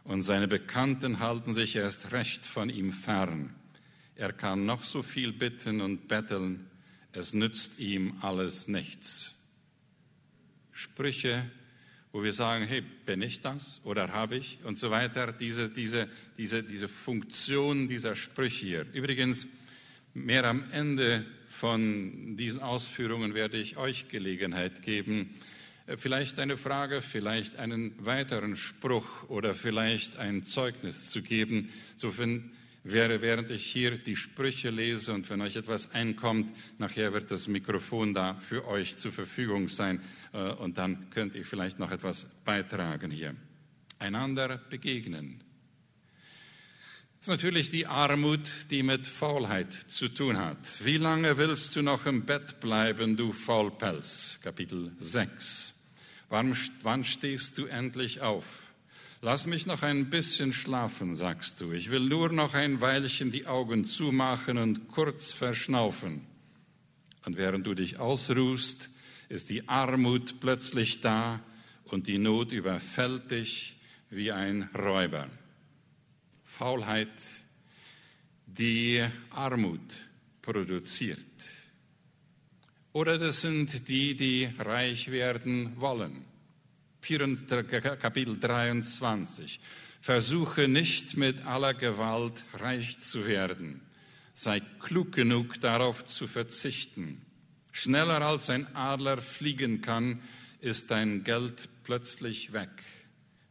und 0.04 0.22
seine 0.22 0.48
Bekannten 0.48 1.20
halten 1.20 1.54
sich 1.54 1.76
erst 1.76 2.12
recht 2.12 2.46
von 2.46 2.70
ihm 2.70 2.92
fern. 2.92 3.54
Er 4.16 4.32
kann 4.32 4.66
noch 4.66 4.84
so 4.84 5.02
viel 5.02 5.32
bitten 5.32 5.80
und 5.80 6.08
betteln, 6.08 6.66
es 7.12 7.32
nützt 7.32 7.78
ihm 7.78 8.14
alles 8.20 8.68
nichts. 8.68 9.36
Sprüche, 10.72 11.50
wo 12.12 12.22
wir 12.22 12.32
sagen, 12.32 12.66
hey, 12.66 12.82
bin 12.82 13.22
ich 13.22 13.40
das 13.40 13.80
oder 13.84 14.12
habe 14.12 14.36
ich 14.36 14.58
und 14.64 14.78
so 14.78 14.90
weiter, 14.90 15.32
diese, 15.32 15.70
diese, 15.70 16.08
diese, 16.38 16.62
diese 16.62 16.88
Funktion 16.88 17.88
dieser 17.88 18.16
Sprüche 18.16 18.66
hier. 18.66 18.86
Übrigens, 18.92 19.46
mehr 20.14 20.44
am 20.44 20.64
Ende 20.72 21.24
von 21.60 22.36
diesen 22.38 22.62
Ausführungen 22.62 23.34
werde 23.34 23.58
ich 23.58 23.76
euch 23.76 24.08
Gelegenheit 24.08 24.80
geben, 24.80 25.34
äh, 25.86 25.98
vielleicht 25.98 26.38
eine 26.38 26.56
Frage, 26.56 27.02
vielleicht 27.02 27.56
einen 27.56 27.92
weiteren 28.02 28.56
Spruch 28.56 29.28
oder 29.28 29.54
vielleicht 29.54 30.16
ein 30.16 30.44
Zeugnis 30.44 31.10
zu 31.10 31.20
geben. 31.20 31.68
So 31.98 32.14
wäre, 32.82 33.20
während 33.20 33.50
ich 33.50 33.66
hier 33.66 33.98
die 33.98 34.16
Sprüche 34.16 34.70
lese 34.70 35.12
und 35.12 35.28
wenn 35.28 35.42
euch 35.42 35.56
etwas 35.56 35.92
einkommt, 35.92 36.50
nachher 36.78 37.12
wird 37.12 37.30
das 37.30 37.46
Mikrofon 37.46 38.14
da 38.14 38.36
für 38.36 38.66
euch 38.66 38.96
zur 38.96 39.12
Verfügung 39.12 39.68
sein 39.68 40.00
äh, 40.32 40.52
und 40.52 40.78
dann 40.78 41.10
könnt 41.10 41.34
ihr 41.34 41.44
vielleicht 41.44 41.78
noch 41.78 41.90
etwas 41.90 42.24
beitragen 42.46 43.10
hier. 43.10 43.34
Einander 43.98 44.56
begegnen. 44.56 45.44
Ist 47.20 47.28
natürlich 47.28 47.70
die 47.70 47.86
Armut, 47.86 48.50
die 48.70 48.82
mit 48.82 49.06
Faulheit 49.06 49.74
zu 49.88 50.08
tun 50.08 50.38
hat. 50.38 50.56
Wie 50.82 50.96
lange 50.96 51.36
willst 51.36 51.76
du 51.76 51.82
noch 51.82 52.06
im 52.06 52.24
Bett 52.24 52.60
bleiben, 52.60 53.18
du 53.18 53.34
Faulpelz? 53.34 54.38
Kapitel 54.42 54.92
6. 55.00 55.74
Wann, 56.30 56.56
wann 56.82 57.04
stehst 57.04 57.58
du 57.58 57.66
endlich 57.66 58.22
auf? 58.22 58.46
Lass 59.20 59.46
mich 59.46 59.66
noch 59.66 59.82
ein 59.82 60.08
bisschen 60.08 60.54
schlafen, 60.54 61.14
sagst 61.14 61.60
du. 61.60 61.72
Ich 61.72 61.90
will 61.90 62.08
nur 62.08 62.30
noch 62.30 62.54
ein 62.54 62.80
Weilchen 62.80 63.30
die 63.30 63.46
Augen 63.46 63.84
zumachen 63.84 64.56
und 64.56 64.88
kurz 64.88 65.30
verschnaufen. 65.30 66.24
Und 67.26 67.36
während 67.36 67.66
du 67.66 67.74
dich 67.74 67.98
ausruhst, 67.98 68.88
ist 69.28 69.50
die 69.50 69.68
Armut 69.68 70.40
plötzlich 70.40 71.02
da 71.02 71.40
und 71.84 72.06
die 72.06 72.16
Not 72.16 72.50
überfällt 72.50 73.30
dich 73.30 73.76
wie 74.08 74.32
ein 74.32 74.70
Räuber. 74.74 75.28
Faulheit, 76.60 77.22
die 78.44 79.02
Armut 79.30 79.96
produziert. 80.42 81.18
Oder 82.92 83.16
das 83.16 83.40
sind 83.40 83.88
die, 83.88 84.14
die 84.14 84.46
reich 84.58 85.10
werden 85.10 85.80
wollen. 85.80 86.22
Kapitel 87.00 88.38
23. 88.38 89.58
Versuche 90.02 90.68
nicht 90.68 91.16
mit 91.16 91.46
aller 91.46 91.72
Gewalt 91.72 92.44
reich 92.52 93.00
zu 93.00 93.26
werden. 93.26 93.80
Sei 94.34 94.60
klug 94.80 95.12
genug, 95.12 95.62
darauf 95.62 96.04
zu 96.04 96.26
verzichten. 96.26 97.22
Schneller 97.72 98.20
als 98.20 98.50
ein 98.50 98.66
Adler 98.76 99.22
fliegen 99.22 99.80
kann, 99.80 100.20
ist 100.60 100.90
dein 100.90 101.24
Geld 101.24 101.70
plötzlich 101.84 102.52
weg. 102.52 102.82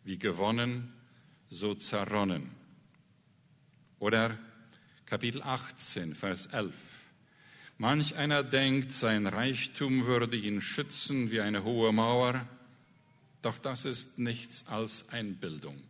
Wie 0.04 0.20
gewonnen, 0.20 0.94
so 1.50 1.74
zerronnen. 1.74 2.59
Oder 4.00 4.38
Kapitel 5.06 5.42
18, 5.42 6.16
Vers 6.16 6.46
11. 6.46 6.74
Manch 7.78 8.16
einer 8.16 8.44
denkt, 8.44 8.94
sein 8.94 9.28
Reichtum 9.28 10.06
würde 10.06 10.38
ihn 10.38 10.62
schützen 10.62 11.32
wie 11.32 11.42
eine 11.42 11.66
hohe 11.66 11.92
Mauer, 11.92 12.48
doch 13.42 13.58
das 13.58 13.84
ist 13.84 14.18
nichts 14.18 14.68
als 14.68 15.10
Einbildung. 15.10 15.82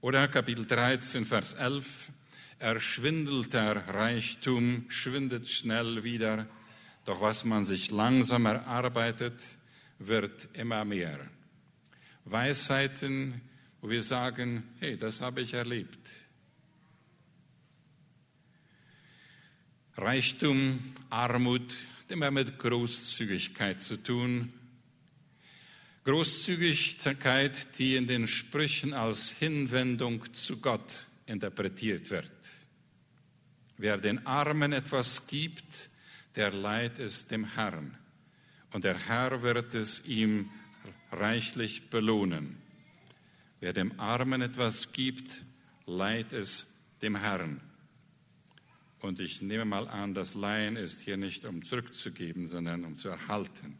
Oder 0.00 0.28
Kapitel 0.28 0.64
13, 0.64 1.26
Vers 1.26 1.54
11, 1.54 2.10
erschwindelter 2.60 3.88
Reichtum 3.88 4.84
schwindet 4.88 5.48
schnell 5.48 6.04
wieder, 6.04 6.46
doch 7.04 7.20
was 7.20 7.44
man 7.44 7.64
sich 7.64 7.90
langsam 7.90 8.46
erarbeitet, 8.46 9.40
wird 9.98 10.50
immer 10.52 10.84
mehr. 10.84 11.18
Weisheiten, 12.24 13.40
wo 13.80 13.90
wir 13.90 14.02
sagen, 14.02 14.62
hey, 14.80 14.96
das 14.96 15.20
habe 15.20 15.42
ich 15.42 15.54
erlebt. 15.54 16.12
Reichtum, 19.96 20.92
Armut, 21.08 21.74
immer 22.08 22.30
mit 22.30 22.58
Großzügigkeit 22.58 23.82
zu 23.82 23.96
tun. 23.96 24.52
Großzügigkeit, 26.04 27.78
die 27.78 27.96
in 27.96 28.06
den 28.06 28.28
Sprüchen 28.28 28.92
als 28.92 29.30
Hinwendung 29.30 30.32
zu 30.34 30.58
Gott 30.58 31.06
interpretiert 31.26 32.10
wird. 32.10 32.30
Wer 33.78 33.98
den 33.98 34.26
Armen 34.26 34.72
etwas 34.72 35.26
gibt, 35.26 35.90
der 36.36 36.52
leiht 36.52 36.98
es 36.98 37.26
dem 37.26 37.44
Herrn. 37.44 37.96
Und 38.72 38.84
der 38.84 38.98
Herr 39.08 39.42
wird 39.42 39.74
es 39.74 40.04
ihm 40.04 40.50
reichlich 41.10 41.88
belohnen. 41.90 42.56
Wer 43.60 43.72
dem 43.72 43.98
Armen 43.98 44.42
etwas 44.42 44.92
gibt, 44.92 45.42
leiht 45.86 46.32
es 46.32 46.66
dem 47.02 47.16
Herrn. 47.16 47.60
Und 49.00 49.20
ich 49.20 49.40
nehme 49.40 49.64
mal 49.64 49.88
an, 49.88 50.14
das 50.14 50.34
Leihen 50.34 50.76
ist 50.76 51.00
hier 51.00 51.16
nicht 51.16 51.44
um 51.44 51.64
zurückzugeben, 51.64 52.48
sondern 52.48 52.84
um 52.84 52.96
zu 52.96 53.08
erhalten. 53.08 53.78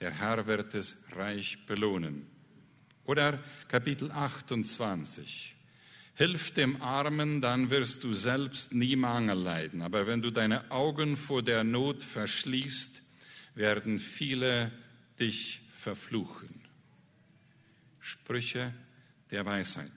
Der 0.00 0.12
Herr 0.12 0.46
wird 0.46 0.74
es 0.74 0.96
reich 1.12 1.66
belohnen. 1.66 2.26
Oder 3.04 3.42
Kapitel 3.68 4.10
28. 4.10 5.56
Hilf 6.14 6.52
dem 6.52 6.82
Armen, 6.82 7.40
dann 7.40 7.70
wirst 7.70 8.04
du 8.04 8.14
selbst 8.14 8.74
nie 8.74 8.96
Mangel 8.96 9.38
leiden. 9.38 9.82
Aber 9.82 10.06
wenn 10.06 10.20
du 10.20 10.30
deine 10.30 10.70
Augen 10.70 11.16
vor 11.16 11.42
der 11.42 11.64
Not 11.64 12.02
verschließt, 12.02 13.02
werden 13.54 13.98
viele 13.98 14.70
dich 15.18 15.60
verfluchen. 15.72 16.60
Sprüche 18.00 18.72
der 19.30 19.44
Weisheit. 19.44 19.90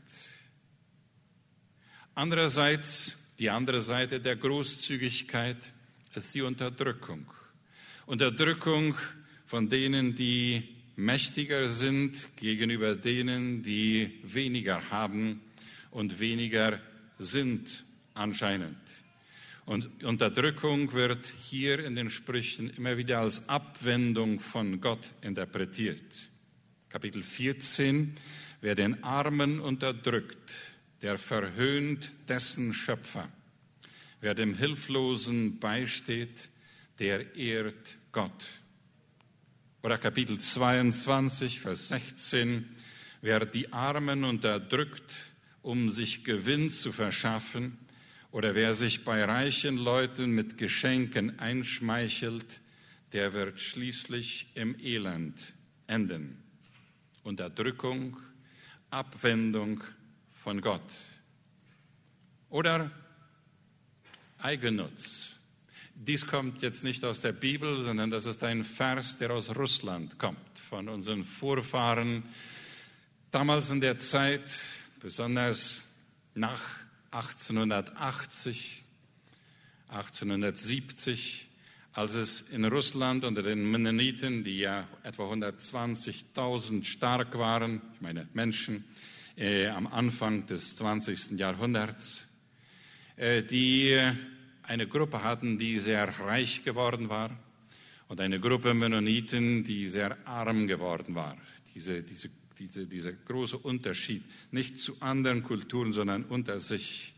Andererseits 2.16 3.18
die 3.40 3.50
andere 3.50 3.82
Seite 3.82 4.20
der 4.20 4.36
Großzügigkeit 4.36 5.74
ist 6.14 6.36
die 6.36 6.42
Unterdrückung. 6.42 7.26
Unterdrückung 8.06 8.96
von 9.46 9.70
denen, 9.70 10.16
die 10.16 10.76
mächtiger 10.96 11.72
sind 11.72 12.28
gegenüber 12.36 12.96
denen, 12.96 13.64
die 13.64 14.20
weniger 14.24 14.92
haben 14.92 15.42
und 15.90 16.20
weniger 16.20 16.80
sind 17.18 17.84
anscheinend. 18.14 18.78
Und 19.66 20.04
Unterdrückung 20.04 20.92
wird 20.94 21.34
hier 21.50 21.84
in 21.84 21.96
den 21.96 22.10
Sprüchen 22.10 22.70
immer 22.72 22.98
wieder 22.98 23.20
als 23.20 23.48
Abwendung 23.48 24.40
von 24.40 24.82
Gott 24.82 25.12
interpretiert. 25.22 26.30
Kapitel 26.90 27.24
14, 27.24 28.16
wer 28.62 28.76
den 28.76 29.04
Armen 29.04 29.60
unterdrückt, 29.60 30.54
der 31.02 31.18
verhöhnt 31.18 32.12
dessen 32.28 32.74
Schöpfer. 32.74 33.28
Wer 34.22 34.36
dem 34.36 34.56
Hilflosen 34.56 35.60
beisteht, 35.60 36.50
der 37.00 37.36
ehrt 37.36 37.98
Gott. 38.12 38.46
Oder 39.82 39.98
Kapitel 39.98 40.38
22, 40.38 41.60
Vers 41.60 41.88
16, 41.88 42.70
wer 43.22 43.46
die 43.48 43.74
Armen 43.74 44.24
unterdrückt, 44.24 45.16
um 45.64 45.90
sich 45.90 46.24
Gewinn 46.24 46.70
zu 46.70 46.92
verschaffen, 46.92 47.78
oder 48.32 48.56
wer 48.56 48.76
sich 48.76 49.04
bei 49.04 49.26
reichen 49.26 49.76
Leuten 49.76 50.32
mit 50.32 50.58
Geschenken 50.58 51.40
einschmeichelt, 51.40 52.62
der 53.12 53.34
wird 53.34 53.60
schließlich 53.60 54.52
im 54.56 54.80
Elend 54.80 55.54
enden. 55.88 56.42
Unterdrückung, 57.24 58.18
Abwendung 58.92 59.84
von 60.32 60.62
Gott. 60.62 60.82
Oder 62.50 62.92
Eigennutz. 64.38 65.36
Dies 65.96 66.28
kommt 66.28 66.62
jetzt 66.62 66.84
nicht 66.84 67.06
aus 67.06 67.22
der 67.22 67.32
Bibel, 67.32 67.84
sondern 67.84 68.12
das 68.12 68.26
ist 68.26 68.44
ein 68.44 68.64
Vers, 68.64 69.18
der 69.18 69.32
aus 69.32 69.56
Russland 69.56 70.20
kommt, 70.20 70.60
von 70.60 70.90
unseren 70.90 71.24
Vorfahren. 71.24 72.24
Damals 73.30 73.70
in 73.70 73.82
der 73.82 74.00
Zeit, 74.00 74.60
besonders 75.00 75.84
nach 76.34 76.62
1880, 77.12 78.84
1870, 79.90 81.48
als 81.94 82.14
es 82.14 82.42
in 82.42 82.66
Russland 82.66 83.26
unter 83.26 83.44
den 83.44 83.70
Mennoniten, 83.70 84.44
die 84.44 84.60
ja 84.60 84.88
etwa 85.04 85.24
120.000 85.32 86.86
stark 86.86 87.38
waren, 87.38 87.82
ich 87.96 88.02
meine 88.02 88.28
Menschen, 88.34 88.86
äh, 89.38 89.68
am 89.68 89.88
Anfang 89.88 90.46
des 90.46 90.76
20. 90.78 91.38
Jahrhunderts, 91.38 92.28
äh, 93.18 93.44
die 93.44 93.98
eine 94.64 94.88
Gruppe 94.88 95.24
hatten, 95.24 95.58
die 95.58 95.80
sehr 95.80 96.08
reich 96.20 96.64
geworden 96.64 97.10
war 97.10 97.32
und 98.08 98.22
eine 98.22 98.40
Gruppe 98.40 98.74
Mennoniten, 98.74 99.64
die 99.64 99.90
sehr 99.90 100.18
arm 100.26 100.68
geworden 100.68 101.16
war. 101.16 101.38
Diese, 101.74 102.04
diese, 102.04 102.30
diese, 102.58 102.86
dieser 102.86 103.14
große 103.14 103.58
Unterschied, 103.58 104.24
nicht 104.52 104.80
zu 104.80 104.96
anderen 105.02 105.44
Kulturen, 105.44 105.94
sondern 105.94 106.24
unter 106.26 106.60
sich. 106.60 107.14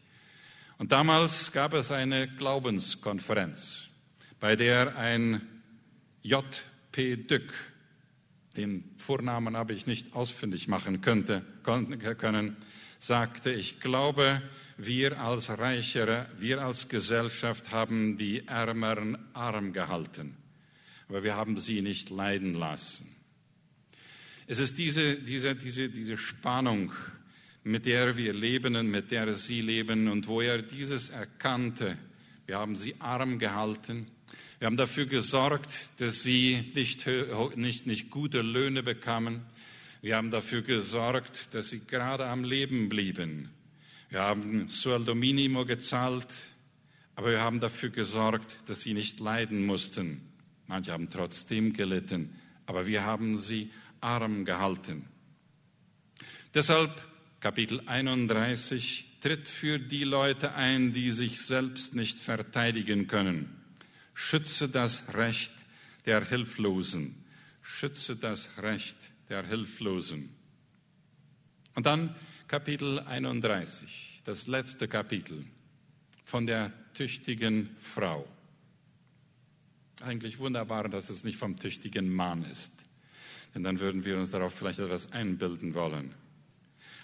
Und 0.78 0.92
damals 0.92 1.52
gab 1.52 1.74
es 1.74 1.92
eine 1.92 2.28
Glaubenskonferenz, 2.28 3.90
bei 4.44 4.58
der 4.58 4.98
ein 4.98 5.42
J.P. 6.22 7.16
Dück, 7.16 7.54
den 8.58 8.84
Vornamen 8.98 9.56
habe 9.56 9.72
ich 9.72 9.88
nicht 9.88 10.14
ausfindig 10.14 10.68
machen 10.68 11.00
könnte, 11.00 11.46
können, 11.64 12.58
sagte, 13.00 13.54
ich 13.54 13.80
glaube, 13.80 14.42
wir 14.76 15.18
als 15.22 15.48
Reichere, 15.48 16.28
wir 16.40 16.62
als 16.62 16.90
Gesellschaft 16.90 17.72
haben 17.72 18.18
die 18.18 18.46
Ärmeren 18.46 19.18
arm 19.32 19.72
gehalten, 19.72 20.36
aber 21.08 21.24
wir 21.24 21.38
haben 21.38 21.56
sie 21.56 21.82
nicht 21.82 22.10
leiden 22.10 22.54
lassen. 22.54 23.08
Es 24.46 24.60
ist 24.60 24.78
diese, 24.78 25.16
diese, 25.16 25.56
diese, 25.56 25.88
diese 25.88 26.18
Spannung, 26.18 26.92
mit 27.64 27.86
der 27.86 28.18
wir 28.18 28.34
leben 28.34 28.76
und 28.76 28.92
mit 28.92 29.10
der 29.10 29.36
sie 29.36 29.62
leben 29.62 30.10
und 30.10 30.28
wo 30.28 30.42
er 30.42 30.62
dieses 30.62 31.12
erkannte. 31.12 31.98
Wir 32.46 32.60
haben 32.60 32.76
sie 32.76 33.00
arm 33.00 33.40
gehalten. 33.40 34.08
Wir 34.60 34.68
haben 34.68 34.78
dafür 34.78 35.06
gesorgt, 35.06 35.92
dass 35.98 36.24
sie 36.24 36.72
nicht, 36.76 37.06
nicht, 37.56 37.88
nicht 37.88 38.10
gute 38.10 38.42
Löhne 38.42 38.84
bekamen. 38.84 39.42
Wir 40.02 40.16
haben 40.16 40.32
dafür 40.32 40.62
gesorgt, 40.62 41.54
dass 41.54 41.70
sie 41.70 41.86
gerade 41.86 42.26
am 42.28 42.44
Leben 42.44 42.90
blieben. 42.90 43.50
Wir 44.10 44.22
haben 44.22 44.70
Sueldo 44.70 45.16
Minimo 45.16 45.66
gezahlt, 45.66 46.46
aber 47.16 47.32
wir 47.32 47.42
haben 47.42 47.60
dafür 47.60 47.90
gesorgt, 47.90 48.58
dass 48.68 48.82
sie 48.82 48.94
nicht 48.94 49.20
leiden 49.20 49.66
mussten. 49.66 50.22
Manche 50.68 50.92
haben 50.92 51.10
trotzdem 51.10 51.74
gelitten, 51.74 52.36
aber 52.66 52.86
wir 52.86 53.06
haben 53.06 53.40
sie 53.40 53.72
arm 54.02 54.46
gehalten. 54.46 55.06
Deshalb 56.54 56.92
Kapitel 57.40 57.82
31 57.88 59.20
tritt 59.22 59.50
für 59.50 59.80
die 59.80 60.04
Leute 60.04 60.54
ein, 60.54 60.94
die 60.94 61.12
sich 61.12 61.42
selbst 61.42 61.96
nicht 61.96 62.20
verteidigen 62.20 63.08
können. 63.08 63.63
Schütze 64.14 64.70
das 64.70 65.14
Recht 65.14 65.54
der 66.06 66.26
Hilflosen. 66.26 67.16
Schütze 67.62 68.16
das 68.16 68.50
Recht 68.58 68.98
der 69.30 69.46
Hilflosen. 69.46 70.30
Und 71.76 71.86
dann 71.86 72.16
Kapitel 72.48 73.00
31, 73.00 74.22
das 74.26 74.48
letzte 74.48 74.88
Kapitel 74.88 75.44
von 76.24 76.46
der 76.46 76.72
tüchtigen 76.94 77.76
Frau. 77.80 78.28
Eigentlich 80.02 80.40
wunderbar, 80.40 80.90
dass 80.90 81.10
es 81.10 81.24
nicht 81.24 81.38
vom 81.38 81.58
tüchtigen 81.58 82.14
Mann 82.14 82.44
ist, 82.46 82.74
denn 83.56 83.64
dann 83.64 83.80
würden 83.80 84.04
wir 84.06 84.18
uns 84.18 84.32
darauf 84.32 84.54
vielleicht 84.54 84.80
etwas 84.80 85.12
einbilden 85.12 85.74
wollen. 85.74 86.14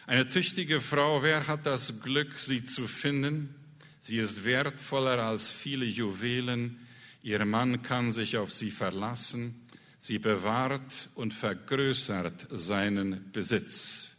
Eine 0.06 0.28
tüchtige 0.28 0.82
Frau, 0.82 1.24
wer 1.24 1.48
hat 1.48 1.66
das 1.66 2.02
Glück, 2.02 2.40
sie 2.40 2.66
zu 2.66 2.88
finden? 2.88 3.56
Sie 4.02 4.18
ist 4.18 4.44
wertvoller 4.44 5.20
als 5.20 5.50
viele 5.50 5.86
Juwelen. 5.86 6.80
Ihr 7.22 7.44
Mann 7.46 7.82
kann 7.84 8.12
sich 8.12 8.38
auf 8.38 8.54
sie 8.54 8.72
verlassen. 8.72 9.68
Sie 10.00 10.20
bewahrt 10.20 11.10
und 11.16 11.34
vergrößert 11.34 12.48
seinen 12.50 13.32
Besitz. 13.32 14.16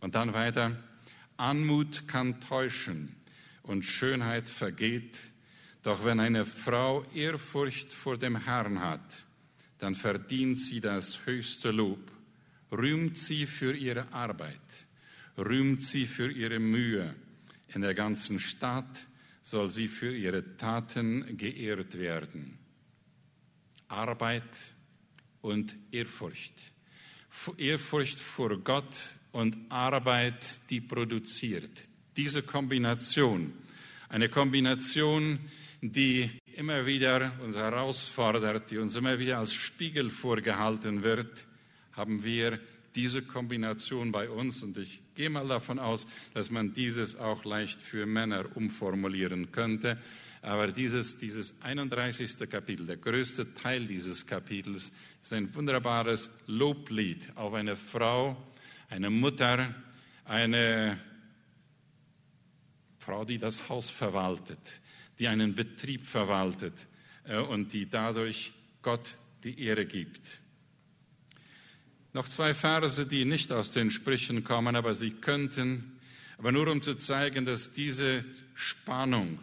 Und 0.00 0.14
dann 0.14 0.32
weiter, 0.32 0.76
Anmut 1.36 2.06
kann 2.06 2.40
täuschen 2.40 3.16
und 3.62 3.84
Schönheit 3.84 4.48
vergeht, 4.48 5.20
doch 5.82 6.04
wenn 6.04 6.20
eine 6.20 6.46
Frau 6.46 7.04
Ehrfurcht 7.14 7.92
vor 7.92 8.16
dem 8.16 8.36
Herrn 8.36 8.80
hat, 8.80 9.24
dann 9.78 9.96
verdient 9.96 10.60
sie 10.60 10.80
das 10.80 11.26
höchste 11.26 11.72
Lob, 11.72 12.12
rühmt 12.70 13.18
sie 13.18 13.46
für 13.46 13.74
ihre 13.74 14.12
Arbeit, 14.12 14.86
rühmt 15.36 15.82
sie 15.82 16.06
für 16.06 16.30
ihre 16.30 16.60
Mühe. 16.60 17.14
In 17.68 17.82
der 17.82 17.94
ganzen 17.94 18.38
Stadt 18.38 19.06
soll 19.44 19.68
sie 19.68 19.88
für 19.88 20.16
ihre 20.16 20.56
Taten 20.56 21.36
geehrt 21.36 21.98
werden. 21.98 22.58
Arbeit 23.88 24.42
und 25.42 25.76
Ehrfurcht. 25.92 26.54
Ehrfurcht 27.58 28.18
vor 28.18 28.56
Gott 28.60 28.96
und 29.32 29.54
Arbeit, 29.68 30.60
die 30.70 30.80
produziert. 30.80 31.82
Diese 32.16 32.42
Kombination, 32.42 33.52
eine 34.08 34.30
Kombination, 34.30 35.38
die 35.82 36.30
immer 36.56 36.86
wieder 36.86 37.38
uns 37.42 37.56
herausfordert, 37.56 38.70
die 38.70 38.78
uns 38.78 38.94
immer 38.94 39.18
wieder 39.18 39.38
als 39.40 39.52
Spiegel 39.52 40.10
vorgehalten 40.10 41.02
wird, 41.02 41.44
haben 41.92 42.24
wir 42.24 42.58
diese 42.94 43.22
Kombination 43.22 44.12
bei 44.12 44.28
uns 44.30 44.62
und 44.62 44.76
ich 44.78 45.02
gehe 45.14 45.30
mal 45.30 45.46
davon 45.46 45.78
aus, 45.78 46.06
dass 46.32 46.50
man 46.50 46.72
dieses 46.72 47.16
auch 47.16 47.44
leicht 47.44 47.82
für 47.82 48.06
Männer 48.06 48.56
umformulieren 48.56 49.50
könnte. 49.52 49.98
Aber 50.42 50.70
dieses, 50.70 51.18
dieses 51.18 51.60
31. 51.62 52.48
Kapitel, 52.50 52.86
der 52.86 52.98
größte 52.98 53.54
Teil 53.54 53.86
dieses 53.86 54.26
Kapitels, 54.26 54.92
ist 55.22 55.32
ein 55.32 55.54
wunderbares 55.54 56.28
Loblied 56.46 57.32
auf 57.34 57.54
eine 57.54 57.76
Frau, 57.76 58.36
eine 58.90 59.10
Mutter, 59.10 59.74
eine 60.26 60.98
Frau, 62.98 63.24
die 63.24 63.38
das 63.38 63.68
Haus 63.68 63.88
verwaltet, 63.88 64.80
die 65.18 65.28
einen 65.28 65.54
Betrieb 65.54 66.06
verwaltet 66.06 66.86
äh, 67.24 67.38
und 67.38 67.72
die 67.72 67.88
dadurch 67.88 68.52
Gott 68.82 69.16
die 69.44 69.58
Ehre 69.60 69.86
gibt. 69.86 70.40
Noch 72.14 72.28
zwei 72.28 72.54
Verse, 72.54 73.06
die 73.06 73.24
nicht 73.24 73.50
aus 73.50 73.72
den 73.72 73.90
Sprüchen 73.90 74.44
kommen, 74.44 74.76
aber 74.76 74.94
sie 74.94 75.10
könnten, 75.10 75.98
aber 76.38 76.52
nur 76.52 76.68
um 76.68 76.80
zu 76.80 76.94
zeigen, 76.94 77.44
dass 77.44 77.72
diese 77.72 78.24
Spannung, 78.54 79.40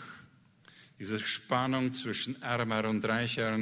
diese 0.97 1.19
Spannung 1.19 1.93
zwischen 1.93 2.41
Ärmer 2.41 2.86
und 2.86 3.05
Reicher 3.05 3.60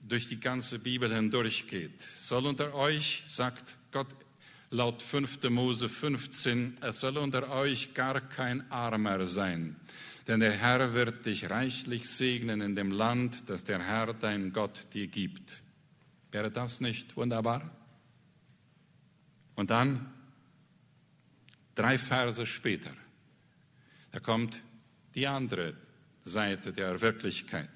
durch 0.00 0.28
die 0.28 0.40
ganze 0.40 0.78
Bibel 0.78 1.14
hindurchgeht. 1.14 2.00
Soll 2.18 2.46
unter 2.46 2.72
euch, 2.72 3.22
sagt 3.28 3.76
Gott 3.92 4.08
laut 4.70 5.02
5. 5.02 5.42
Mose 5.50 5.90
15, 5.90 6.78
es 6.80 7.00
soll 7.00 7.18
unter 7.18 7.50
euch 7.50 7.92
gar 7.92 8.22
kein 8.22 8.70
Armer 8.70 9.26
sein, 9.26 9.76
denn 10.26 10.40
der 10.40 10.52
Herr 10.52 10.94
wird 10.94 11.26
dich 11.26 11.50
reichlich 11.50 12.08
segnen 12.08 12.62
in 12.62 12.74
dem 12.74 12.92
Land, 12.92 13.50
das 13.50 13.64
der 13.64 13.82
Herr 13.82 14.14
dein 14.14 14.54
Gott 14.54 14.86
dir 14.94 15.06
gibt. 15.06 15.60
Wäre 16.32 16.50
das 16.50 16.80
nicht 16.80 17.14
wunderbar? 17.14 17.74
Und 19.58 19.70
dann, 19.70 20.06
drei 21.74 21.98
Verse 21.98 22.46
später, 22.46 22.92
da 24.12 24.20
kommt 24.20 24.62
die 25.16 25.26
andere 25.26 25.74
Seite 26.22 26.72
der 26.72 27.00
Wirklichkeit. 27.00 27.68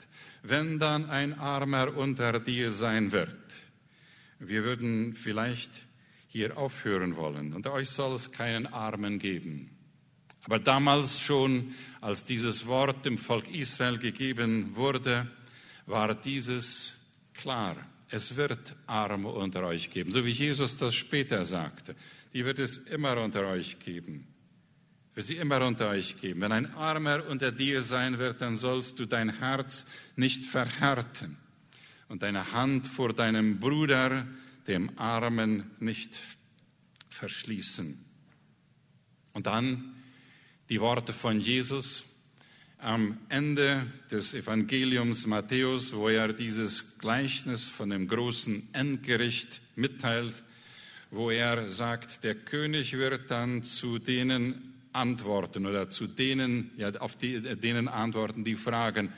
Wenn 0.44 0.78
dann 0.78 1.10
ein 1.10 1.36
Armer 1.40 1.96
unter 1.96 2.38
dir 2.38 2.70
sein 2.70 3.10
wird, 3.10 3.36
wir 4.38 4.62
würden 4.62 5.16
vielleicht 5.16 5.84
hier 6.28 6.56
aufhören 6.56 7.16
wollen. 7.16 7.52
Und 7.52 7.66
euch 7.66 7.90
soll 7.90 8.14
es 8.14 8.30
keinen 8.30 8.68
Armen 8.68 9.18
geben. 9.18 9.76
Aber 10.44 10.60
damals 10.60 11.20
schon, 11.20 11.74
als 12.00 12.22
dieses 12.22 12.64
Wort 12.66 13.04
dem 13.04 13.18
Volk 13.18 13.52
Israel 13.52 13.98
gegeben 13.98 14.76
wurde, 14.76 15.26
war 15.86 16.14
dieses 16.14 17.04
klar. 17.34 17.76
Es 18.12 18.36
wird 18.36 18.76
Arme 18.86 19.28
unter 19.28 19.62
euch 19.64 19.88
geben, 19.88 20.12
so 20.12 20.26
wie 20.26 20.30
Jesus 20.30 20.76
das 20.76 20.94
später 20.94 21.46
sagte. 21.46 21.96
Die 22.34 22.44
wird 22.44 22.58
es 22.58 22.76
immer 22.76 23.16
unter 23.16 23.46
euch 23.46 23.78
geben. 23.78 24.26
Wird 25.14 25.26
sie 25.26 25.36
immer 25.36 25.66
unter 25.66 25.88
euch 25.88 26.20
geben. 26.20 26.42
Wenn 26.42 26.52
ein 26.52 26.74
Armer 26.74 27.26
unter 27.26 27.50
dir 27.50 27.80
sein 27.80 28.18
wird, 28.18 28.42
dann 28.42 28.58
sollst 28.58 28.98
du 28.98 29.06
dein 29.06 29.38
Herz 29.38 29.86
nicht 30.14 30.44
verhärten, 30.44 31.38
und 32.08 32.22
deine 32.22 32.52
Hand 32.52 32.86
vor 32.86 33.14
deinem 33.14 33.58
Bruder, 33.58 34.26
dem 34.66 34.98
Armen, 34.98 35.70
nicht 35.80 36.20
verschließen. 37.08 38.04
Und 39.32 39.46
dann 39.46 39.94
die 40.68 40.82
Worte 40.82 41.14
von 41.14 41.40
Jesus 41.40 42.04
am 42.82 43.16
Ende 43.28 43.86
des 44.10 44.34
Evangeliums 44.34 45.24
Matthäus, 45.26 45.92
wo 45.94 46.08
er 46.08 46.32
dieses 46.32 46.98
Gleichnis 46.98 47.68
von 47.68 47.90
dem 47.90 48.08
großen 48.08 48.68
Endgericht 48.72 49.60
mitteilt, 49.76 50.34
wo 51.12 51.30
er 51.30 51.70
sagt, 51.70 52.24
der 52.24 52.34
König 52.34 52.94
wird 52.94 53.30
dann 53.30 53.62
zu 53.62 54.00
denen 54.00 54.74
antworten 54.92 55.64
oder 55.64 55.90
zu 55.90 56.08
denen, 56.08 56.72
ja, 56.76 56.90
auf 56.96 57.16
die, 57.16 57.40
denen 57.40 57.86
antworten, 57.86 58.42
die 58.42 58.56
fragen, 58.56 59.12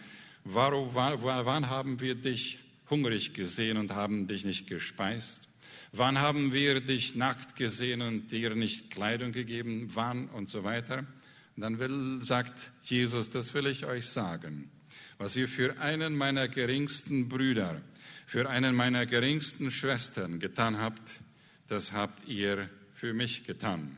warum, 0.44 0.94
wann 0.94 1.70
haben 1.70 2.00
wir 2.00 2.16
dich 2.16 2.58
hungrig 2.90 3.32
gesehen 3.32 3.78
und 3.78 3.92
haben 3.92 4.26
dich 4.26 4.44
nicht 4.44 4.66
gespeist? 4.66 5.48
Wann 5.90 6.20
haben 6.20 6.52
wir 6.52 6.80
dich 6.80 7.14
nackt 7.14 7.56
gesehen 7.56 8.02
und 8.02 8.30
dir 8.30 8.54
nicht 8.54 8.90
Kleidung 8.90 9.32
gegeben? 9.32 9.88
Wann 9.94 10.28
und 10.28 10.50
so 10.50 10.64
weiter? 10.64 11.06
Und 11.56 11.62
dann 11.62 11.78
will, 11.78 12.20
sagt 12.22 12.72
Jesus, 12.82 13.30
das 13.30 13.54
will 13.54 13.66
ich 13.66 13.86
euch 13.86 14.08
sagen. 14.08 14.70
Was 15.18 15.36
ihr 15.36 15.48
für 15.48 15.78
einen 15.78 16.16
meiner 16.16 16.48
geringsten 16.48 17.28
Brüder, 17.28 17.80
für 18.26 18.48
einen 18.48 18.74
meiner 18.74 19.06
geringsten 19.06 19.70
Schwestern 19.70 20.40
getan 20.40 20.78
habt, 20.78 21.20
das 21.68 21.92
habt 21.92 22.28
ihr 22.28 22.68
für 22.92 23.14
mich 23.14 23.44
getan. 23.44 23.96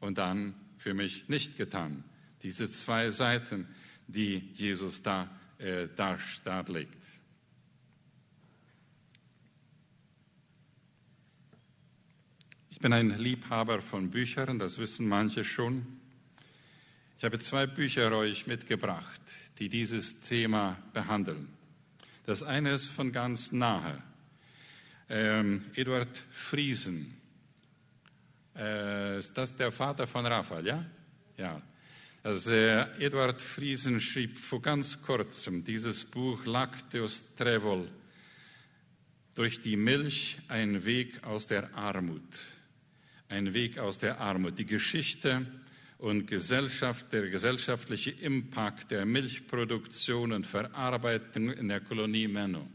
Und 0.00 0.18
dann 0.18 0.54
für 0.78 0.92
mich 0.92 1.28
nicht 1.28 1.56
getan. 1.56 2.04
Diese 2.42 2.70
zwei 2.70 3.10
Seiten, 3.10 3.66
die 4.06 4.50
Jesus 4.54 5.02
da 5.02 5.30
äh, 5.58 5.88
darlegt. 5.96 7.03
Ich 12.74 12.80
bin 12.80 12.92
ein 12.92 13.16
Liebhaber 13.18 13.80
von 13.80 14.10
Büchern, 14.10 14.58
das 14.58 14.78
wissen 14.78 15.06
manche 15.06 15.44
schon. 15.44 15.86
Ich 17.16 17.24
habe 17.24 17.38
zwei 17.38 17.68
Bücher 17.68 18.10
euch 18.10 18.48
mitgebracht, 18.48 19.20
die 19.60 19.68
dieses 19.68 20.22
Thema 20.22 20.76
behandeln. 20.92 21.48
Das 22.26 22.42
eine 22.42 22.72
ist 22.72 22.86
von 22.86 23.12
ganz 23.12 23.52
nahe. 23.52 24.02
Ähm, 25.08 25.64
Eduard 25.76 26.20
Friesen. 26.32 27.14
Äh, 28.56 29.20
ist 29.20 29.38
das 29.38 29.54
der 29.54 29.70
Vater 29.70 30.08
von 30.08 30.26
Raphael, 30.26 30.66
ja? 30.66 30.84
Ja. 31.38 31.62
Also 32.24 32.50
äh, 32.50 32.86
Eduard 32.98 33.40
Friesen 33.40 34.00
schrieb 34.00 34.36
vor 34.36 34.60
ganz 34.60 35.00
kurzem 35.00 35.64
dieses 35.64 36.04
Buch 36.04 36.44
Lacteus 36.44 37.22
Trevol, 37.36 37.88
durch 39.36 39.60
die 39.60 39.76
Milch 39.76 40.38
ein 40.48 40.84
Weg 40.84 41.22
aus 41.22 41.46
der 41.46 41.72
Armut 41.74 42.40
ein 43.28 43.54
Weg 43.54 43.78
aus 43.78 43.98
der 43.98 44.20
Armut. 44.20 44.58
Die 44.58 44.66
Geschichte 44.66 45.46
und 45.98 46.26
Gesellschaft, 46.26 47.12
der 47.12 47.28
gesellschaftliche 47.28 48.10
Impact 48.10 48.90
der 48.90 49.06
Milchproduktion 49.06 50.32
und 50.32 50.46
Verarbeitung 50.46 51.50
in 51.50 51.68
der 51.68 51.80
Kolonie 51.80 52.28
Menno. 52.28 52.68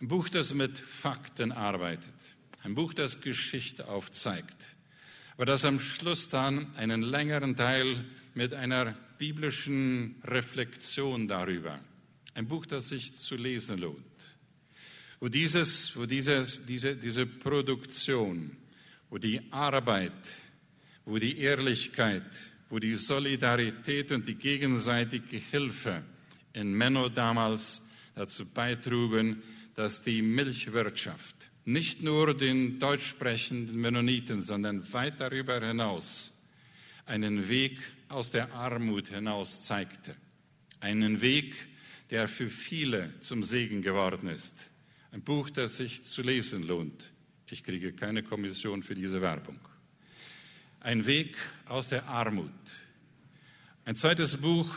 Ein 0.00 0.08
Buch, 0.08 0.28
das 0.28 0.54
mit 0.54 0.78
Fakten 0.78 1.52
arbeitet. 1.52 2.34
Ein 2.62 2.74
Buch, 2.74 2.94
das 2.94 3.20
Geschichte 3.20 3.88
aufzeigt. 3.88 4.76
Aber 5.36 5.46
das 5.46 5.64
am 5.64 5.80
Schluss 5.80 6.28
dann 6.28 6.74
einen 6.76 7.02
längeren 7.02 7.56
Teil 7.56 8.04
mit 8.34 8.54
einer 8.54 8.94
biblischen 9.18 10.16
Reflexion 10.24 11.28
darüber. 11.28 11.78
Ein 12.34 12.46
Buch, 12.46 12.66
das 12.66 12.90
sich 12.90 13.14
zu 13.16 13.36
lesen 13.36 13.78
lohnt. 13.78 14.04
Wo, 15.18 15.28
dieses, 15.28 15.96
wo 15.96 16.06
dieses, 16.06 16.64
diese, 16.64 16.96
diese 16.96 17.26
Produktion 17.26 18.56
wo 19.10 19.18
die 19.18 19.40
Arbeit, 19.50 20.12
wo 21.04 21.18
die 21.18 21.38
Ehrlichkeit, 21.38 22.22
wo 22.68 22.78
die 22.78 22.96
Solidarität 22.96 24.12
und 24.12 24.26
die 24.28 24.36
gegenseitige 24.36 25.36
Hilfe 25.36 26.02
in 26.52 26.72
Menno 26.72 27.08
damals 27.08 27.82
dazu 28.14 28.46
beitrugen, 28.46 29.42
dass 29.74 30.02
die 30.02 30.22
Milchwirtschaft 30.22 31.50
nicht 31.64 32.02
nur 32.02 32.36
den 32.36 32.78
deutsch 32.78 33.08
sprechenden 33.08 33.80
Mennoniten, 33.80 34.42
sondern 34.42 34.92
weit 34.92 35.20
darüber 35.20 35.60
hinaus 35.60 36.32
einen 37.06 37.48
Weg 37.48 37.78
aus 38.08 38.30
der 38.30 38.52
Armut 38.52 39.08
hinaus 39.08 39.64
zeigte. 39.64 40.14
Einen 40.80 41.20
Weg, 41.20 41.54
der 42.10 42.28
für 42.28 42.48
viele 42.48 43.12
zum 43.20 43.42
Segen 43.42 43.82
geworden 43.82 44.28
ist. 44.28 44.70
Ein 45.12 45.22
Buch, 45.22 45.50
das 45.50 45.76
sich 45.76 46.04
zu 46.04 46.22
lesen 46.22 46.62
lohnt. 46.62 47.12
Ich 47.52 47.64
kriege 47.64 47.92
keine 47.92 48.22
Kommission 48.22 48.84
für 48.84 48.94
diese 48.94 49.20
Werbung. 49.20 49.58
Ein 50.78 51.04
Weg 51.04 51.36
aus 51.66 51.88
der 51.88 52.06
Armut. 52.06 52.48
Ein 53.84 53.96
zweites 53.96 54.36
Buch, 54.36 54.72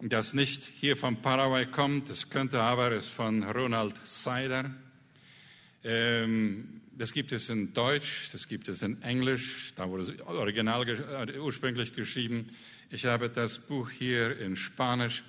das 0.00 0.34
nicht 0.34 0.62
hier 0.62 0.98
von 0.98 1.22
Paraguay 1.22 1.64
kommt, 1.64 2.10
das 2.10 2.28
könnte 2.28 2.60
aber, 2.60 2.92
ist 2.92 3.08
von 3.08 3.42
Ronald 3.44 3.94
Seider. 4.04 4.74
Ähm, 5.84 6.82
das 6.98 7.14
gibt 7.14 7.32
es 7.32 7.48
in 7.48 7.72
Deutsch, 7.72 8.28
das 8.30 8.46
gibt 8.46 8.68
es 8.68 8.82
in 8.82 9.00
Englisch, 9.00 9.72
da 9.74 9.88
wurde 9.88 10.02
es 10.02 10.20
original 10.20 10.86
äh, 10.86 11.38
ursprünglich 11.38 11.94
geschrieben. 11.94 12.50
Ich 12.90 13.06
habe 13.06 13.30
das 13.30 13.58
Buch 13.58 13.88
hier 13.88 14.38
in 14.38 14.54
Spanisch. 14.54 15.24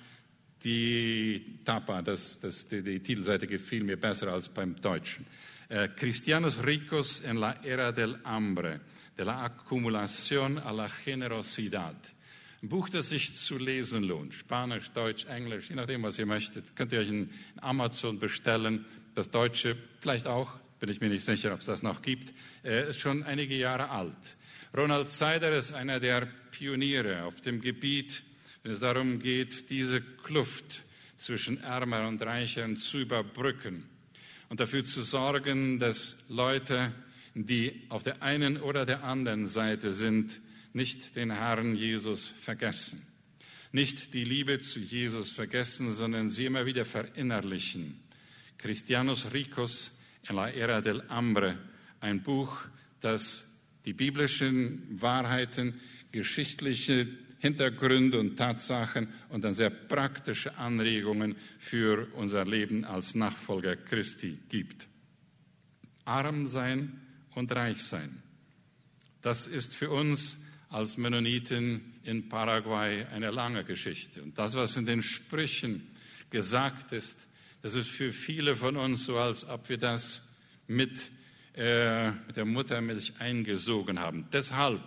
Die 0.64 1.60
Tapa, 1.64 2.02
das, 2.02 2.38
das, 2.40 2.68
die, 2.68 2.82
die 2.82 3.00
Titelseite 3.00 3.46
gefiel 3.46 3.84
mir 3.84 3.96
besser 3.96 4.28
als 4.28 4.48
beim 4.48 4.78
Deutschen. 4.80 5.24
Eh, 5.70 5.90
cristianos 5.94 6.56
ricos 6.56 7.22
en 7.24 7.40
la 7.40 7.60
era 7.62 7.92
del 7.92 8.18
hambre, 8.24 8.80
de 9.14 9.22
la 9.22 9.44
acumulación 9.44 10.56
a 10.56 10.72
la 10.72 10.88
generosidad. 10.88 11.94
Ein 12.62 12.70
Buch, 12.70 12.88
das 12.88 13.10
sich 13.10 13.34
zu 13.34 13.58
lesen 13.58 14.04
lohnt. 14.04 14.32
Spanisch, 14.32 14.90
Deutsch, 14.92 15.26
Englisch, 15.26 15.68
je 15.68 15.76
nachdem, 15.76 16.02
was 16.04 16.18
ihr 16.18 16.24
möchtet. 16.24 16.74
Könnt 16.74 16.92
ihr 16.92 17.00
euch 17.00 17.10
in 17.10 17.30
Amazon 17.60 18.18
bestellen. 18.18 18.86
Das 19.14 19.30
Deutsche 19.30 19.76
vielleicht 20.00 20.26
auch, 20.26 20.58
bin 20.80 20.88
ich 20.88 21.02
mir 21.02 21.10
nicht 21.10 21.24
sicher, 21.24 21.52
ob 21.52 21.60
es 21.60 21.66
das 21.66 21.82
noch 21.82 22.00
gibt. 22.00 22.32
Äh, 22.64 22.88
ist 22.88 23.00
schon 23.00 23.22
einige 23.22 23.54
Jahre 23.54 23.90
alt. 23.90 24.38
Ronald 24.74 25.10
Seider 25.10 25.52
ist 25.52 25.72
einer 25.72 26.00
der 26.00 26.26
Pioniere 26.50 27.24
auf 27.24 27.42
dem 27.42 27.60
Gebiet, 27.60 28.22
wenn 28.62 28.72
es 28.72 28.80
darum 28.80 29.18
geht, 29.18 29.68
diese 29.68 30.00
Kluft 30.00 30.82
zwischen 31.18 31.62
Ärmer 31.62 32.08
und 32.08 32.22
Reichern 32.22 32.78
zu 32.78 33.00
überbrücken 33.00 33.86
und 34.48 34.60
dafür 34.60 34.84
zu 34.84 35.02
sorgen, 35.02 35.78
dass 35.78 36.24
Leute, 36.28 36.92
die 37.34 37.82
auf 37.88 38.02
der 38.02 38.22
einen 38.22 38.56
oder 38.58 38.86
der 38.86 39.04
anderen 39.04 39.48
Seite 39.48 39.92
sind, 39.92 40.40
nicht 40.72 41.16
den 41.16 41.30
Herrn 41.30 41.74
Jesus 41.74 42.28
vergessen. 42.28 43.06
Nicht 43.72 44.14
die 44.14 44.24
Liebe 44.24 44.60
zu 44.60 44.80
Jesus 44.80 45.30
vergessen, 45.30 45.92
sondern 45.92 46.30
sie 46.30 46.46
immer 46.46 46.64
wieder 46.64 46.84
verinnerlichen. 46.84 48.00
Christianos 48.56 49.32
Ricos 49.32 49.92
en 50.28 50.36
la 50.36 50.48
Era 50.50 50.80
del 50.80 51.02
Hambre, 51.08 51.58
ein 52.00 52.22
Buch, 52.22 52.58
das 53.00 53.44
die 53.84 53.92
biblischen 53.92 55.00
Wahrheiten, 55.00 55.80
geschichtliche 56.12 57.06
Hintergründe 57.38 58.18
und 58.18 58.36
Tatsachen 58.36 59.08
und 59.28 59.44
dann 59.44 59.54
sehr 59.54 59.70
praktische 59.70 60.56
Anregungen 60.56 61.36
für 61.58 62.08
unser 62.14 62.44
Leben 62.44 62.84
als 62.84 63.14
Nachfolger 63.14 63.76
Christi 63.76 64.38
gibt. 64.48 64.88
Arm 66.04 66.46
sein 66.46 67.00
und 67.34 67.52
reich 67.54 67.82
sein. 67.82 68.22
Das 69.22 69.46
ist 69.46 69.74
für 69.74 69.90
uns 69.90 70.36
als 70.70 70.96
Mennoniten 70.96 71.94
in 72.02 72.28
Paraguay 72.28 73.06
eine 73.12 73.30
lange 73.30 73.64
Geschichte. 73.64 74.22
Und 74.22 74.38
das, 74.38 74.54
was 74.54 74.76
in 74.76 74.86
den 74.86 75.02
Sprüchen 75.02 75.86
gesagt 76.30 76.92
ist, 76.92 77.26
das 77.62 77.74
ist 77.74 77.88
für 77.88 78.12
viele 78.12 78.54
von 78.54 78.76
uns 78.76 79.04
so, 79.04 79.18
als 79.18 79.44
ob 79.44 79.68
wir 79.68 79.78
das 79.78 80.22
mit, 80.66 81.10
äh, 81.56 82.10
mit 82.10 82.36
der 82.36 82.44
Muttermilch 82.44 83.14
eingesogen 83.18 83.98
haben. 83.98 84.28
Deshalb 84.32 84.82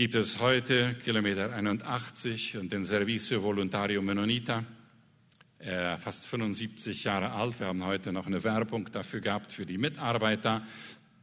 gibt 0.00 0.14
es 0.14 0.40
heute 0.40 0.96
Kilometer 1.04 1.52
81 1.52 2.56
und 2.56 2.72
den 2.72 2.86
Servicio 2.86 3.42
Voluntario 3.42 4.00
Mennonita, 4.00 4.64
äh, 5.58 5.98
fast 5.98 6.26
75 6.26 7.04
Jahre 7.04 7.32
alt. 7.32 7.60
Wir 7.60 7.66
haben 7.66 7.84
heute 7.84 8.10
noch 8.10 8.24
eine 8.24 8.42
Werbung 8.42 8.90
dafür 8.90 9.20
gehabt 9.20 9.52
für 9.52 9.66
die 9.66 9.76
Mitarbeiter. 9.76 10.66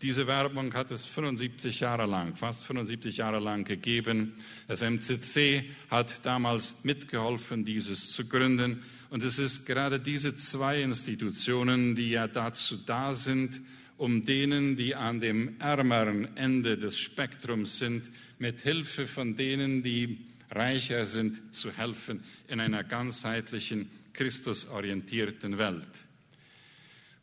Diese 0.03 0.27
Werbung 0.27 0.71
hat 0.75 0.91
es 0.91 1.05
75 1.05 1.79
Jahre 1.79 2.05
lang, 2.05 2.35
fast 2.35 2.65
75 2.65 3.17
Jahre 3.17 3.39
lang 3.39 3.63
gegeben. 3.63 4.35
Das 4.67 4.83
MCC 4.83 5.63
hat 5.89 6.23
damals 6.23 6.75
mitgeholfen, 6.83 7.65
dieses 7.65 8.11
zu 8.11 8.25
gründen. 8.25 8.83
Und 9.09 9.23
es 9.23 9.39
ist 9.39 9.65
gerade 9.65 9.99
diese 9.99 10.37
zwei 10.37 10.83
Institutionen, 10.83 11.95
die 11.95 12.11
ja 12.11 12.27
dazu 12.27 12.77
da 12.77 13.15
sind, 13.15 13.59
um 13.97 14.23
denen, 14.23 14.77
die 14.77 14.93
an 14.93 15.19
dem 15.19 15.59
ärmeren 15.59 16.37
Ende 16.37 16.77
des 16.77 16.99
Spektrums 16.99 17.79
sind, 17.79 18.11
mit 18.39 18.61
Hilfe 18.61 19.07
von 19.07 19.35
denen, 19.35 19.83
die 19.83 20.25
reicher 20.51 21.05
sind, 21.05 21.53
zu 21.53 21.71
helfen 21.71 22.23
in 22.47 22.59
einer 22.59 22.83
ganzheitlichen 22.83 23.89
christusorientierten 24.13 25.57
Welt. 25.57 25.87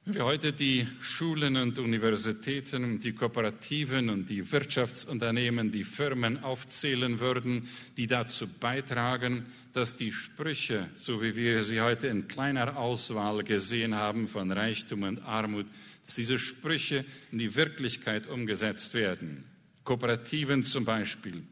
Wenn 0.06 0.16
wir 0.16 0.24
heute 0.26 0.52
die 0.52 0.86
Schulen 1.00 1.56
und 1.56 1.78
Universitäten, 1.78 3.00
die 3.00 3.12
Kooperativen 3.12 4.10
und 4.10 4.28
die 4.28 4.52
Wirtschaftsunternehmen, 4.52 5.72
die 5.72 5.84
Firmen 5.84 6.44
aufzählen 6.44 7.20
würden, 7.20 7.66
die 7.96 8.06
dazu 8.06 8.46
beitragen, 8.46 9.46
dass 9.72 9.96
die 9.96 10.12
Sprüche, 10.12 10.90
so 10.94 11.22
wie 11.22 11.34
wir 11.36 11.64
sie 11.64 11.80
heute 11.80 12.08
in 12.08 12.28
kleiner 12.28 12.76
Auswahl 12.76 13.42
gesehen 13.44 13.94
haben 13.94 14.28
von 14.28 14.52
Reichtum 14.52 15.04
und 15.04 15.22
Armut, 15.22 15.66
dass 16.04 16.16
diese 16.16 16.38
Sprüche 16.38 17.06
in 17.32 17.38
die 17.38 17.54
Wirklichkeit 17.54 18.26
umgesetzt 18.26 18.92
werden. 18.92 19.44
Kooperativen 19.84 20.64
zum 20.64 20.84
Beispiel 20.84 21.42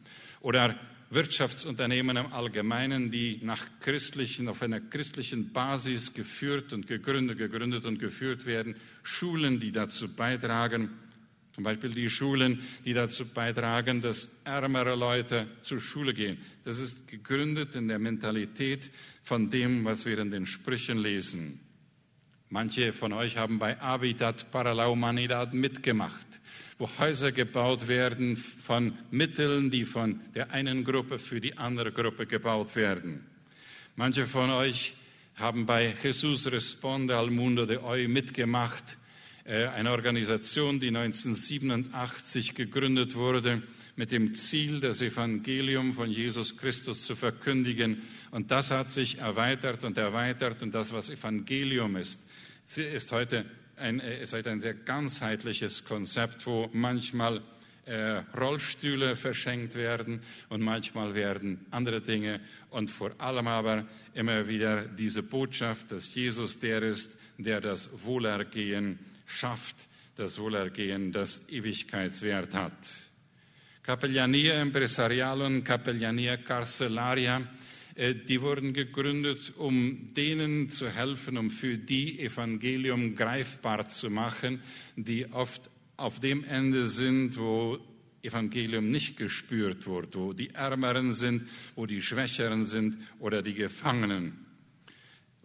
oder 0.40 0.78
Wirtschaftsunternehmen 1.10 2.16
im 2.16 2.32
Allgemeinen, 2.32 3.10
die 3.10 3.38
nach 3.42 3.62
christlichen, 3.80 4.48
auf 4.48 4.62
einer 4.62 4.80
christlichen 4.80 5.52
Basis 5.52 6.14
geführt 6.14 6.72
und 6.72 6.86
gegründet, 6.86 7.36
gegründet 7.36 7.84
und 7.84 7.98
geführt 7.98 8.46
werden, 8.46 8.76
Schulen, 9.02 9.60
die 9.60 9.72
dazu 9.72 10.08
beitragen, 10.08 10.90
zum 11.54 11.64
Beispiel 11.64 11.90
die 11.90 12.08
Schulen, 12.08 12.62
die 12.86 12.94
dazu 12.94 13.26
beitragen, 13.26 14.00
dass 14.00 14.40
ärmere 14.44 14.94
Leute 14.94 15.46
zur 15.62 15.80
Schule 15.80 16.14
gehen. 16.14 16.38
Das 16.64 16.78
ist 16.78 17.06
gegründet 17.08 17.74
in 17.74 17.88
der 17.88 17.98
Mentalität 17.98 18.90
von 19.22 19.50
dem, 19.50 19.84
was 19.84 20.06
wir 20.06 20.18
in 20.18 20.30
den 20.30 20.46
Sprüchen 20.46 20.96
lesen. 20.96 21.60
Manche 22.48 22.94
von 22.94 23.12
euch 23.12 23.36
haben 23.36 23.58
bei 23.58 23.76
Habitat 23.76 24.50
Paralaumanidad 24.50 25.52
mitgemacht 25.52 26.40
wo 26.82 26.90
Häuser 26.98 27.30
gebaut 27.30 27.86
werden 27.86 28.36
von 28.36 28.92
Mitteln, 29.12 29.70
die 29.70 29.84
von 29.84 30.18
der 30.34 30.50
einen 30.50 30.82
Gruppe 30.82 31.20
für 31.20 31.40
die 31.40 31.56
andere 31.56 31.92
Gruppe 31.92 32.26
gebaut 32.26 32.74
werden. 32.74 33.24
Manche 33.94 34.26
von 34.26 34.50
euch 34.50 34.96
haben 35.36 35.64
bei 35.64 35.94
Jesus 36.02 36.50
Responde 36.50 37.16
al 37.16 37.30
Mundo 37.30 37.66
de 37.66 37.76
Hoy 37.76 38.08
mitgemacht, 38.08 38.98
äh, 39.44 39.66
eine 39.66 39.92
Organisation, 39.92 40.80
die 40.80 40.88
1987 40.88 42.56
gegründet 42.56 43.14
wurde, 43.14 43.62
mit 43.94 44.10
dem 44.10 44.34
Ziel, 44.34 44.80
das 44.80 45.00
Evangelium 45.02 45.94
von 45.94 46.10
Jesus 46.10 46.56
Christus 46.56 47.04
zu 47.04 47.14
verkündigen. 47.14 48.02
Und 48.32 48.50
das 48.50 48.72
hat 48.72 48.90
sich 48.90 49.18
erweitert 49.18 49.84
und 49.84 49.98
erweitert. 49.98 50.64
Und 50.64 50.74
das, 50.74 50.92
was 50.92 51.10
Evangelium 51.10 51.94
ist, 51.94 52.18
ist 52.78 53.12
heute 53.12 53.44
ein, 53.76 54.00
äh, 54.00 54.22
ist 54.22 54.34
ein 54.34 54.60
sehr 54.60 54.74
ganzheitliches 54.74 55.84
Konzept, 55.84 56.46
wo 56.46 56.68
manchmal 56.72 57.42
äh, 57.84 58.22
Rollstühle 58.38 59.16
verschenkt 59.16 59.74
werden 59.74 60.20
und 60.48 60.60
manchmal 60.60 61.14
werden 61.14 61.66
andere 61.70 62.00
Dinge 62.00 62.40
und 62.70 62.90
vor 62.90 63.10
allem 63.18 63.48
aber 63.48 63.86
immer 64.14 64.46
wieder 64.46 64.82
diese 64.82 65.22
Botschaft, 65.22 65.90
dass 65.90 66.14
Jesus 66.14 66.58
der 66.58 66.82
ist, 66.82 67.18
der 67.38 67.60
das 67.60 67.90
Wohlergehen 68.04 68.98
schafft, 69.26 69.76
das 70.16 70.38
Wohlergehen, 70.38 71.10
das 71.10 71.48
Ewigkeitswert 71.48 72.54
hat. 72.54 72.72
Capellania 73.82 74.54
Empresarial 74.60 75.42
und 75.42 75.64
Capellania 75.64 76.36
Carcelaria 76.36 77.42
die 77.96 78.40
wurden 78.40 78.72
gegründet, 78.72 79.52
um 79.56 80.14
denen 80.14 80.70
zu 80.70 80.88
helfen, 80.88 81.36
um 81.36 81.50
für 81.50 81.76
die 81.76 82.20
Evangelium 82.20 83.14
greifbar 83.16 83.88
zu 83.88 84.10
machen, 84.10 84.60
die 84.96 85.26
oft 85.32 85.70
auf 85.96 86.20
dem 86.20 86.44
Ende 86.44 86.86
sind, 86.86 87.36
wo 87.36 87.78
Evangelium 88.22 88.90
nicht 88.90 89.16
gespürt 89.16 89.86
wird, 89.86 90.16
wo 90.16 90.32
die 90.32 90.50
Ärmeren 90.50 91.12
sind, 91.12 91.48
wo 91.74 91.86
die 91.86 92.02
Schwächeren 92.02 92.64
sind 92.64 92.96
oder 93.18 93.42
die 93.42 93.54
Gefangenen. 93.54 94.41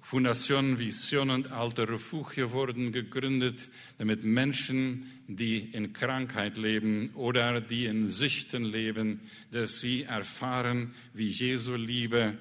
Fundación 0.09 0.79
Vision 0.79 1.29
und 1.29 1.51
Alte 1.51 1.89
Refugio 1.89 2.53
wurden 2.53 2.93
gegründet, 2.93 3.67
damit 3.97 4.23
Menschen, 4.23 5.11
die 5.27 5.57
in 5.57 5.91
Krankheit 5.91 6.55
leben 6.55 7.09
oder 7.13 7.59
die 7.59 7.87
in 7.87 8.07
Süchten 8.07 8.63
leben, 8.63 9.19
dass 9.51 9.81
sie 9.81 10.03
erfahren, 10.03 10.93
wie 11.13 11.27
Jesu 11.27 11.75
Liebe 11.75 12.37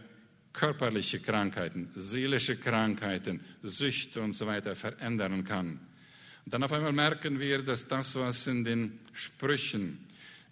körperliche 0.52 1.18
Krankheiten, 1.18 1.90
seelische 1.96 2.56
Krankheiten, 2.56 3.40
Süchte 3.64 4.20
und 4.20 4.34
so 4.34 4.46
weiter 4.46 4.76
verändern 4.76 5.42
kann. 5.42 5.80
Und 6.44 6.54
dann 6.54 6.62
auf 6.62 6.70
einmal 6.70 6.92
merken 6.92 7.40
wir, 7.40 7.64
dass 7.64 7.88
das, 7.88 8.14
was 8.14 8.46
in 8.46 8.62
den 8.62 9.00
Sprüchen 9.12 10.05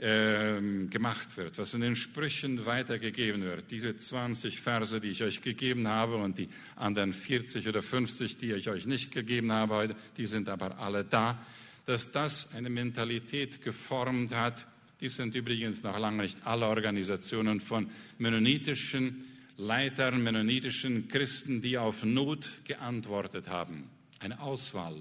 ähm, 0.07 0.91
gemacht 0.91 1.39
wird, 1.39 1.57
was 1.57 1.73
in 1.73 1.81
den 1.81 1.97
Sprüchen 1.97 2.67
weitergegeben 2.67 3.43
wird. 3.43 3.71
Diese 3.71 3.97
20 3.97 4.61
Verse, 4.61 5.01
die 5.01 5.09
ich 5.09 5.23
euch 5.23 5.41
gegeben 5.41 5.89
habe 5.89 6.17
und 6.17 6.37
die 6.37 6.51
anderen 6.77 7.15
40 7.15 7.67
oder 7.69 7.83
50, 7.83 8.37
die 8.37 8.53
ich 8.53 8.69
euch 8.69 8.85
nicht 8.85 9.13
gegeben 9.13 9.51
habe 9.51 9.97
die 10.19 10.27
sind 10.27 10.51
aber 10.51 10.79
alle 10.79 11.05
da, 11.05 11.43
dass 11.87 12.13
das 12.13 12.53
eine 12.55 12.69
Mentalität 12.69 13.63
geformt 13.63 14.35
hat. 14.35 14.67
Die 15.01 15.09
sind 15.09 15.35
übrigens 15.35 15.83
noch 15.83 15.99
lange 15.99 16.25
nicht 16.25 16.47
alle 16.47 16.67
Organisationen 16.67 17.63
von 17.63 17.91
mennonitischen 18.19 19.25
Leitern, 19.57 20.23
mennonitischen 20.23 21.09
Christen, 21.09 21.63
die 21.63 21.79
auf 21.79 22.05
Not 22.05 22.47
geantwortet 22.65 23.49
haben. 23.49 23.89
Eine 24.21 24.41
Auswahl. 24.41 24.97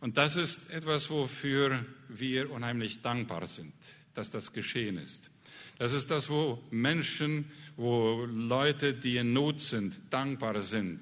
Und 0.00 0.16
das 0.16 0.36
ist 0.36 0.70
etwas, 0.70 1.10
wofür 1.10 1.84
wir 2.08 2.50
unheimlich 2.50 3.02
dankbar 3.02 3.46
sind 3.46 3.74
dass 4.14 4.30
das 4.30 4.52
geschehen 4.52 4.96
ist. 4.96 5.30
Das 5.78 5.92
ist 5.92 6.10
das, 6.10 6.30
wo 6.30 6.62
Menschen, 6.70 7.46
wo 7.76 8.24
Leute, 8.26 8.94
die 8.94 9.16
in 9.16 9.32
Not 9.32 9.60
sind, 9.60 9.98
dankbar 10.10 10.62
sind. 10.62 11.00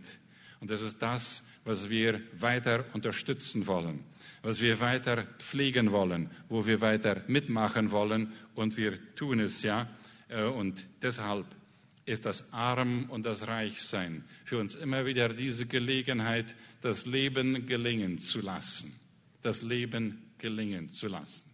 Und 0.60 0.70
das 0.70 0.80
ist 0.80 1.00
das, 1.00 1.44
was 1.64 1.90
wir 1.90 2.20
weiter 2.38 2.84
unterstützen 2.94 3.66
wollen, 3.66 4.00
was 4.42 4.60
wir 4.60 4.80
weiter 4.80 5.24
pflegen 5.38 5.92
wollen, 5.92 6.30
wo 6.48 6.66
wir 6.66 6.80
weiter 6.80 7.22
mitmachen 7.26 7.90
wollen. 7.90 8.32
Und 8.54 8.76
wir 8.76 8.98
tun 9.14 9.40
es 9.40 9.62
ja. 9.62 9.88
Äh, 10.28 10.44
und 10.44 10.86
deshalb 11.02 11.46
ist 12.04 12.26
das 12.26 12.52
Arm 12.52 13.06
und 13.10 13.26
das 13.26 13.46
Reichsein 13.46 14.24
für 14.44 14.58
uns 14.58 14.74
immer 14.74 15.06
wieder 15.06 15.28
diese 15.28 15.66
Gelegenheit, 15.66 16.56
das 16.80 17.06
Leben 17.06 17.66
gelingen 17.66 18.18
zu 18.18 18.40
lassen. 18.40 18.92
Das 19.42 19.62
Leben 19.62 20.18
gelingen 20.38 20.92
zu 20.92 21.08
lassen. 21.08 21.51